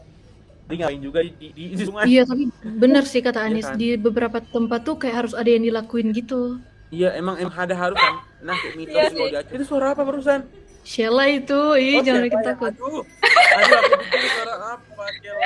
[0.66, 3.66] Dia ngapain juga di, di, di, di sungai Iya tapi bener sih kata Iya Anis.
[3.70, 3.78] kan?
[3.78, 6.58] di beberapa tempat tuh kayak harus ada yang dilakuin gitu.
[6.90, 8.14] iya emang emang ada harus kan?
[8.42, 10.42] Nah kayak mitos Iya itu suara apa barusan
[10.86, 12.46] Sheila itu, ih Oh, jangan bikin ya?
[12.46, 12.72] takut.
[12.72, 13.02] aduh
[13.58, 15.40] aduh aku pikir suara apa Sheila?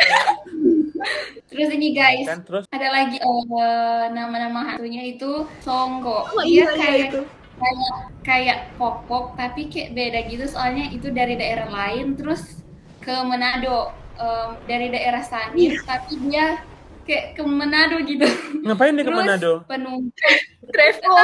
[1.49, 6.29] Terus ini guys, kan terus ada lagi eh, nama-nama hantunya itu Songgo.
[6.29, 7.21] Oh, Dia iya, iya, kayak itu.
[7.57, 12.61] kayak kayak pop-pop tapi kayak beda gitu soalnya itu dari daerah lain terus
[13.01, 16.61] ke Manado Em, dari daerah Sanir tapi dia
[17.07, 18.27] kayak ke Manado gitu.
[18.65, 20.37] ngapain dia ke Manado penumpang
[20.71, 21.17] Travel.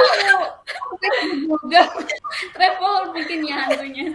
[1.46, 1.82] juga
[2.50, 4.06] travel bikin ya hantunya.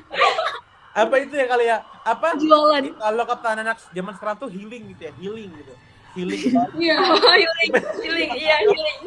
[0.92, 2.84] apa itu ya kali ya apa Jualan.
[3.00, 5.74] kalau kata anak zaman sekarang tuh healing gitu ya healing gitu
[6.20, 6.42] healing
[6.84, 6.96] Iya.
[7.00, 7.72] Oh, healing,
[8.04, 9.00] healing, iya healing.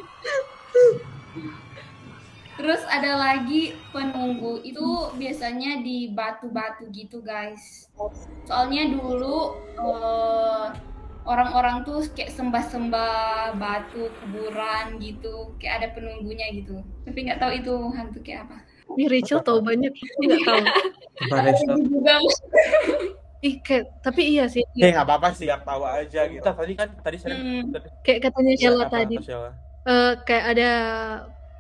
[2.55, 7.91] Terus ada lagi penunggu itu biasanya di batu-batu gitu guys.
[8.47, 10.67] Soalnya dulu eh,
[11.25, 16.81] orang-orang tuh kayak sembah-sembah batu kuburan gitu, kayak ada penunggunya gitu.
[17.05, 18.57] Tapi nggak tahu itu hantu kayak apa.
[18.95, 20.41] Ih Rachel tahu banyak, nggak
[22.05, 22.27] tahu.
[23.45, 24.65] Ih kayak tapi iya sih.
[24.73, 27.73] ya nggak apa-apa sih yang tahu aja gitu tadi kan tadi saya Hmm.
[28.01, 29.51] Kayak katanya Sheila apa, tadi, Sheila?
[29.85, 30.71] eh, kayak ada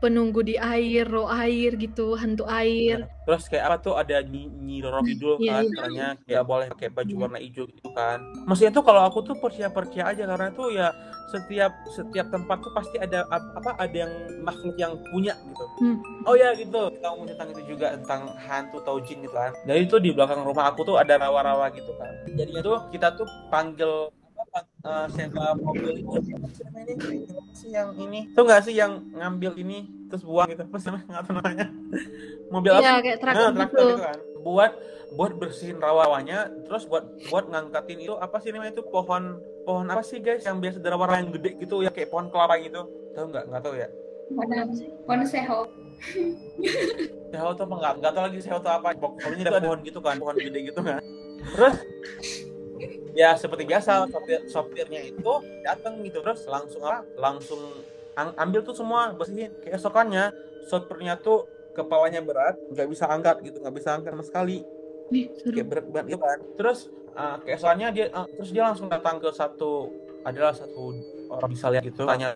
[0.04, 3.08] penunggu di air, roh air gitu, hantu air.
[3.24, 5.72] Terus kayak apa tuh ada Nyi, Nyi Roro Kidul Iya, kan iya.
[5.72, 8.20] katanya kayak boleh pakai baju warna hijau gitu kan.
[8.44, 10.92] Maksudnya tuh kalau aku tuh percaya-percaya aja karena tuh ya
[11.32, 14.12] setiap setiap tempat tuh pasti ada ap- apa ada yang
[14.44, 15.64] makhluk yang punya gitu.
[15.80, 15.96] Hmm.
[16.28, 16.92] Oh ya gitu.
[16.92, 19.56] Kita ngomong tentang itu juga tentang hantu atau jin gitu kan.
[19.64, 22.12] Jadi itu di belakang rumah aku tuh ada rawa-rawa gitu kan.
[22.36, 24.12] Jadinya tuh kita tuh panggil
[24.54, 26.10] apa eh, sewa mobil itu
[26.62, 27.26] apa ini?
[27.26, 30.86] Apa sih yang ini tuh nggak sih yang ngambil ini terus buang gitu apa sih
[30.88, 31.66] namanya nggak tahu namanya
[32.54, 33.58] mobil apa Iya kayak traktor Nah, gitu.
[33.58, 34.18] traktor gitu kan.
[34.40, 34.72] Buat
[35.14, 40.02] buat bersihin rawa-rawanya, terus buat buat ngangkatin itu apa sih namanya itu pohon pohon apa
[40.02, 42.82] sih guys yang biasa rawa yang gede gitu ya kayak pohon kelapa gitu.
[43.14, 43.44] Tahu nggak?
[43.46, 43.88] Nggak tahu ya.
[45.04, 45.58] Konseho.
[47.30, 47.94] Seho tuh apa nggak?
[48.02, 48.88] Nggak tahu lagi seho tuh apa.
[48.94, 50.98] Pokoknya ada pohon gitu kan, pohon gede gitu kan.
[51.54, 51.76] Terus
[53.14, 57.62] ya seperti biasa sopir sopirnya itu datang gitu terus langsung apa langsung
[58.14, 60.30] ang- ambil tuh semua bersihin keesokannya.
[60.64, 64.62] Sopirnya tuh kepalanya berat nggak bisa angkat gitu nggak bisa angkat sama sekali.
[65.12, 65.60] Ih, seru.
[65.60, 66.38] kayak berat banget gitu kan.
[66.56, 66.78] Terus
[67.14, 69.92] uh, keesokannya dia uh, terus dia langsung datang ke satu
[70.24, 70.96] adalah satu
[71.28, 72.32] orang bisa lihat gitu tanya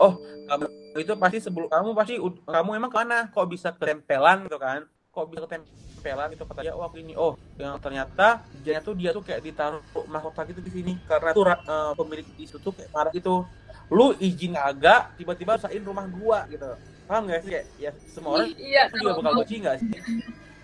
[0.00, 0.16] oh
[0.48, 0.64] kamu
[0.96, 3.18] itu pasti sebelum kamu pasti kamu emang ke mana?
[3.28, 4.88] Kok bisa ketempelan gitu kan?
[5.12, 9.24] Kok bisa ketempelan gitu kata dia wah ini oh yang ternyata dia tuh dia tuh
[9.26, 13.10] kayak ditaruh mahkota gitu di sini karena tuh uh, pemilik di situ tuh kayak marah
[13.10, 13.42] gitu
[13.90, 16.66] lu izin agak tiba-tiba sain rumah gua gitu
[17.06, 19.88] paham gak sih kayak ya semua orang Iya, aku juga bakal benci nggak sih?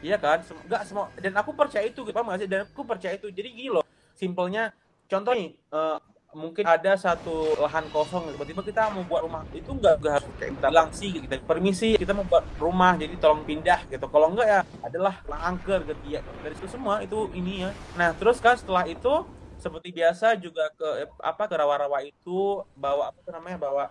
[0.03, 0.39] Iya kan?
[0.43, 2.49] Sem- Nggak semua dan aku percaya itu, gitu, paham nggak sih?
[2.51, 3.31] Dan aku percaya itu.
[3.31, 3.87] Jadi gini loh,
[4.19, 4.75] simpelnya
[5.07, 5.97] contoh nih, eh,
[6.33, 10.53] mungkin ada satu lahan kosong tiba-tiba kita mau buat rumah itu nggak nggak harus kayak
[10.57, 14.49] kita bilang sih kita permisi kita mau buat rumah jadi tolong pindah gitu kalau enggak
[14.49, 17.71] ya adalah angker gitu ya dari itu semua itu ini ya
[18.01, 19.29] nah terus kan setelah itu
[19.61, 23.85] seperti biasa juga ke eh, apa ke rawa-rawa itu bawa apa tuh namanya bawa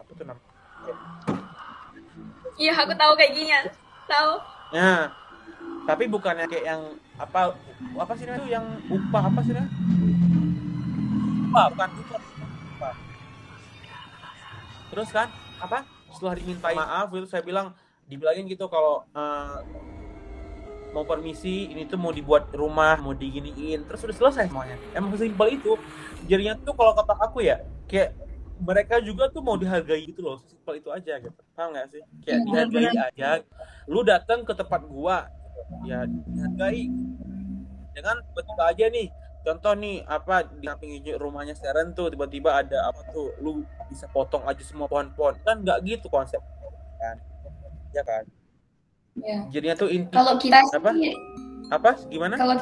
[0.00, 0.50] apa tuh namanya
[2.60, 3.48] Iya, aku tahu kayak gini.
[4.04, 4.32] Tahu.
[4.76, 5.08] Nah,
[5.88, 6.82] tapi bukannya kayak yang
[7.16, 7.56] apa
[7.96, 9.72] apa sih itu yang upah apa sih namanya?
[11.52, 12.20] Upah, bukan upah.
[12.72, 12.94] upah.
[14.88, 15.28] Terus kan?
[15.60, 15.84] Apa?
[16.08, 17.76] Setelah dimintai maaf itu saya bilang
[18.08, 19.56] dibilangin gitu kalau eh,
[20.96, 23.84] mau permisi ini tuh mau dibuat rumah mau diginiin.
[23.84, 24.80] Terus udah selesai semuanya.
[24.96, 25.76] Emang sesimpel itu.
[26.24, 28.16] Jadinya tuh kalau kata aku ya kayak
[28.56, 30.40] mereka juga tuh mau dihargai gitu loh.
[30.48, 31.36] Sesimpel itu aja gitu.
[31.52, 32.00] Paham nggak sih?
[32.24, 33.08] Kayak Iya, dihargai benar.
[33.12, 33.28] aja.
[33.84, 35.28] Lu datang ke tempat gua
[35.84, 36.88] ya dihargai.
[37.92, 39.08] Jangan tiba-tiba aja nih
[39.42, 44.06] contoh nih apa di samping hijau rumahnya Seren tuh tiba-tiba ada apa tuh lu bisa
[44.10, 45.38] potong aja semua pohon-pohon.
[45.42, 46.38] Kan nggak gitu konsep
[47.02, 47.16] kan?
[47.92, 48.24] Ya kan?
[49.12, 49.44] Ya.
[49.52, 50.96] jadinya tuh inti Kalau kita Apa?
[50.96, 51.12] sih,
[51.68, 51.90] apa?
[52.08, 52.40] Gimana?
[52.40, 52.56] Kalau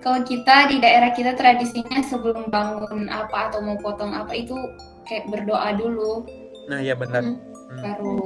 [0.00, 4.56] kalau kita di daerah kita tradisinya sebelum bangun apa atau mau potong apa itu
[5.04, 6.24] kayak berdoa dulu.
[6.72, 7.20] Nah ya benar.
[7.20, 7.36] Hmm.
[7.76, 7.82] Hmm.
[7.84, 8.18] baru.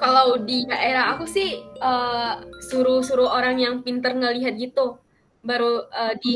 [0.00, 2.34] Kalau di daerah aku sih eh,
[2.72, 4.96] suruh-suruh orang yang pinter ngelihat gitu,
[5.44, 6.34] baru eh, di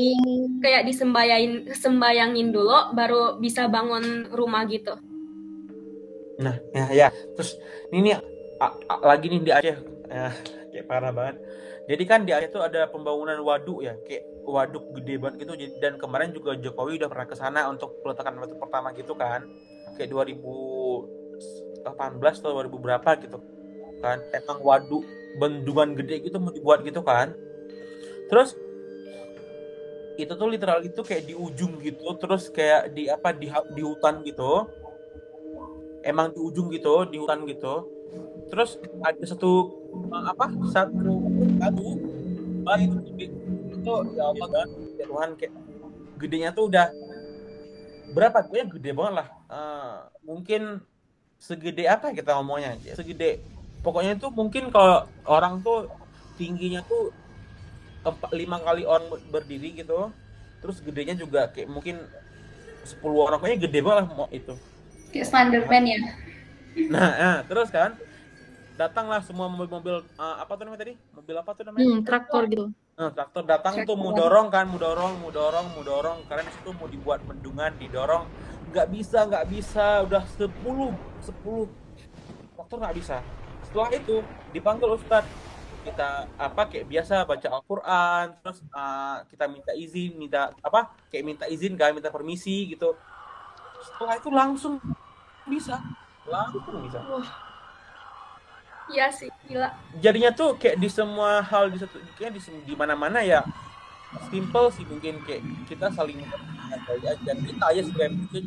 [0.63, 4.93] kayak disembayain sembayangin dulu, baru bisa bangun rumah gitu.
[6.41, 7.07] Nah, ya, ya.
[7.37, 7.57] Terus
[7.93, 8.23] ini a-
[8.89, 9.77] a- lagi nih di Aceh,
[10.09, 10.27] ya,
[10.71, 11.35] kayak parah banget.
[11.89, 15.51] Jadi kan di Aceh tuh ada pembangunan waduk ya, kayak waduk gede banget gitu.
[15.83, 19.45] Dan kemarin juga Jokowi udah pernah ke sana untuk peletakan batu pertama gitu kan,
[19.95, 23.37] kayak 2018 atau 2000 berapa gitu
[24.03, 24.17] kan.
[24.33, 25.03] Emang waduk
[25.39, 27.33] bendungan gede gitu mau dibuat gitu kan.
[28.29, 28.55] Terus
[30.15, 34.21] itu tuh literal itu kayak di ujung gitu, terus kayak di apa di di hutan
[34.21, 34.69] gitu.
[36.03, 37.87] Emang di ujung gitu di hutan gitu.
[38.51, 39.51] Terus ada satu
[40.13, 41.13] eh, apa satu
[41.57, 41.87] batu
[42.61, 43.25] batu itu gede.
[43.73, 44.67] Itu ya Allah kan?
[44.99, 45.53] ya Tuhan kayak
[46.21, 46.87] gedenya tuh udah
[48.13, 48.45] berapa?
[48.45, 49.27] Gue gede banget lah.
[49.49, 49.97] Eh,
[50.27, 50.83] mungkin
[51.43, 53.43] segede apa ya kita ngomongnya aja segede
[53.83, 55.91] pokoknya itu mungkin kalau orang tuh
[56.39, 57.11] tingginya tuh
[58.35, 60.11] lima kali orang berdiri gitu
[60.59, 61.99] terus gedenya juga kayak mungkin
[62.83, 64.55] 10 orang kayaknya gede banget lah mau itu
[65.15, 65.99] kayak Slenderman ya
[66.89, 67.93] Nah, nah, terus kan
[68.73, 70.93] datanglah semua mobil-mobil eh, apa tuh namanya tadi?
[71.13, 71.85] Mobil apa tuh namanya?
[71.85, 72.65] Hmm, traktor gitu.
[72.97, 76.53] Nah, traktor datang tuh mau dorong kan, mau dorong, mau dorong, mau dorong karena di
[76.53, 78.25] situ mau dibuat bendungan, didorong.
[78.73, 80.49] Nggak bisa, nggak bisa, udah 10
[81.29, 81.69] 10
[82.57, 83.17] traktor nggak bisa.
[83.69, 84.15] Setelah itu
[84.49, 85.29] dipanggil Ustadz
[85.83, 90.95] kita apa kayak biasa baca Al-Qur'an, terus eh, kita minta izin, minta apa?
[91.11, 92.95] Kayak minta izin kan, minta permisi gitu.
[93.83, 94.79] Setelah itu langsung
[95.45, 95.83] bisa.
[96.23, 96.99] Langsung bisa.
[98.91, 99.71] Iya sih, gila.
[100.03, 103.39] jadinya tuh kayak di semua hal di satu kayak di di mana-mana ya
[104.27, 105.39] simple sih mungkin kayak
[105.71, 108.43] kita saling menghargai aja kita aja sebagai menghargai.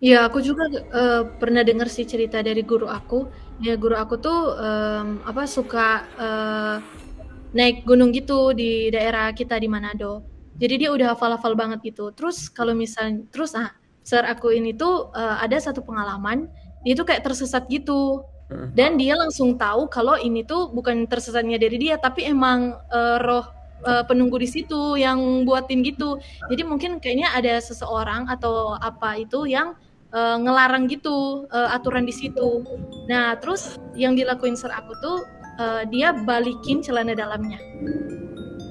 [0.00, 3.28] Iya, aku juga eh, pernah dengar sih cerita dari guru aku.
[3.60, 6.76] Ya, guru aku tuh em, apa suka eh,
[7.52, 10.24] naik gunung gitu di daerah kita di Manado.
[10.56, 12.08] Jadi dia udah hafal-hafal banget gitu.
[12.16, 13.68] Terus kalau misal terus ah,
[14.00, 16.48] sir aku ini tuh eh, ada satu pengalaman,
[16.88, 18.24] dia tuh kayak tersesat gitu.
[18.74, 23.44] Dan dia langsung tahu kalau ini tuh bukan tersesatnya dari dia, tapi emang eh, roh
[23.84, 26.16] eh, penunggu di situ yang buatin gitu.
[26.48, 29.76] Jadi mungkin kayaknya ada seseorang atau apa itu yang
[30.10, 32.62] eh, ngelarang gitu eh, aturan di situ.
[33.06, 35.18] Nah, terus yang dilakuin ser aku tuh
[35.58, 37.58] eh, dia balikin celana dalamnya.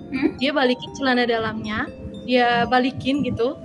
[0.09, 0.35] Hmm?
[0.41, 1.85] Dia balikin celana dalamnya,
[2.25, 3.57] dia balikin gitu.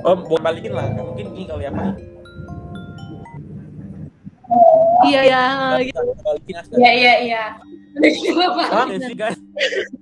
[0.00, 1.92] oh bukan balikin lah mungkin ini kali apa
[5.04, 5.42] Iya ya,
[5.84, 6.00] gitu.
[6.80, 7.44] iya iya iya
[8.00, 8.62] Kenapa?
[8.72, 9.36] paham ya sih guys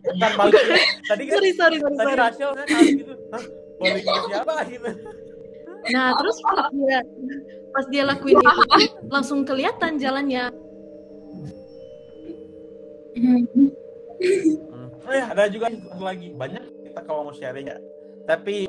[0.07, 0.67] bukan balikin
[1.03, 2.23] tadi kan Sorry, sorry, sorry, tadi sorry.
[2.23, 3.43] Rachel kan gitu Hah?
[3.83, 4.89] balikin siapa gitu
[5.93, 6.99] Nah, terus pas dia
[7.69, 8.51] pas dia lakuin itu
[9.09, 10.51] langsung kelihatan jalannya.
[13.19, 13.71] Hmm.
[15.09, 16.35] Oh ya, ada juga lagi.
[16.35, 17.79] Banyak kita kalau mau sharing ya.
[18.29, 18.69] Tapi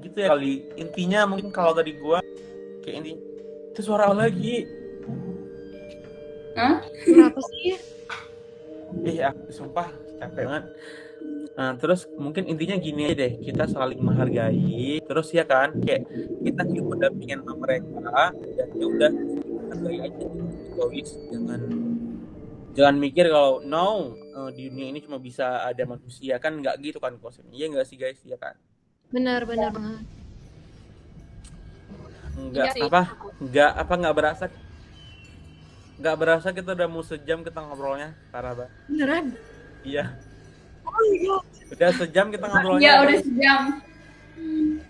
[0.00, 0.66] gitu ya kali.
[0.76, 2.24] Intinya mungkin kalau dari gua
[2.82, 3.12] kayak ini
[3.70, 4.66] itu suara apa lagi.
[7.06, 7.78] Berapa sih?
[9.06, 9.88] Ih, aku sumpah
[10.18, 10.64] capek banget.
[11.50, 15.02] Nah, terus mungkin intinya gini aja deh, kita saling menghargai.
[15.04, 16.08] Terus ya kan, kayak
[16.40, 19.12] kita hidup berdampingan sama mereka dan ya udah
[19.68, 20.26] hargai aja
[20.72, 21.60] egois, jangan
[22.70, 26.96] jangan mikir kalau no eh, di dunia ini cuma bisa ada manusia kan nggak gitu
[26.96, 27.52] kan konsepnya.
[27.52, 28.56] Iya nggak sih guys, ya kan?
[29.12, 30.06] Benar, benar banget.
[32.40, 32.82] Enggak Iya sih.
[32.88, 33.02] apa?
[33.42, 34.44] Enggak apa nggak berasa
[36.00, 38.72] nggak berasa kita udah mau sejam kita ngobrolnya parah banget.
[38.88, 39.24] Beneran?
[39.84, 40.29] Iya, iya.
[41.70, 42.82] Udah sejam kita ngobrolnya.
[42.82, 43.62] Iya udah sejam.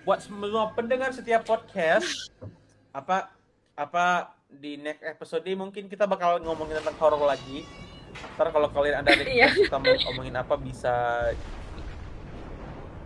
[0.07, 2.31] buat semua pendengar setiap podcast
[2.95, 3.35] apa
[3.75, 7.67] apa di next episode mungkin kita bakal ngomongin tentang horor lagi.
[8.39, 10.95] Ntar kalau kalian ada request kita mau ngomongin apa bisa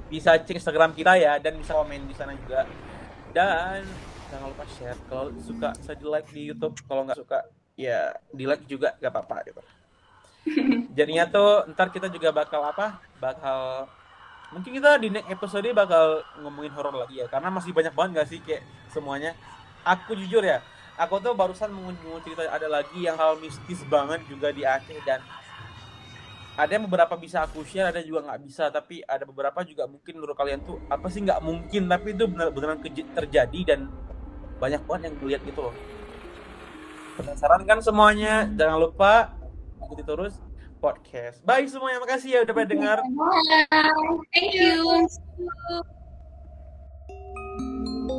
[0.08, 2.68] bisa cek Instagram kita ya dan bisa komen di sana juga.
[3.32, 3.84] Dan
[4.28, 5.00] jangan lupa share.
[5.08, 6.76] Kalau suka bisa di like di YouTube.
[6.84, 7.40] Kalau nggak suka
[7.74, 9.62] ya di like juga gak apa-apa gitu
[10.92, 13.00] jadinya tuh ntar kita juga bakal apa?
[13.18, 13.88] Bakal
[14.52, 18.28] mungkin kita di next episode bakal ngomongin horor lagi ya karena masih banyak banget gak
[18.30, 19.32] sih kayak semuanya.
[19.84, 20.64] Aku jujur ya
[20.94, 21.90] aku tuh barusan mau
[22.22, 25.18] cerita ada lagi yang hal mistis banget juga di Aceh dan
[26.54, 30.22] ada yang beberapa bisa aku share ada juga nggak bisa tapi ada beberapa juga mungkin
[30.22, 33.90] menurut kalian tuh apa sih nggak mungkin tapi itu benar beneran keji- terjadi dan
[34.62, 35.74] banyak banget yang ngeliat gitu loh.
[37.18, 38.46] Penasaran kan semuanya?
[38.54, 39.34] Jangan lupa
[39.84, 40.40] ikuti terus
[40.80, 41.44] podcast.
[41.44, 42.98] Bye semuanya, makasih ya udah pada dengar.
[44.32, 45.06] Thank you.
[47.04, 48.13] Thank you.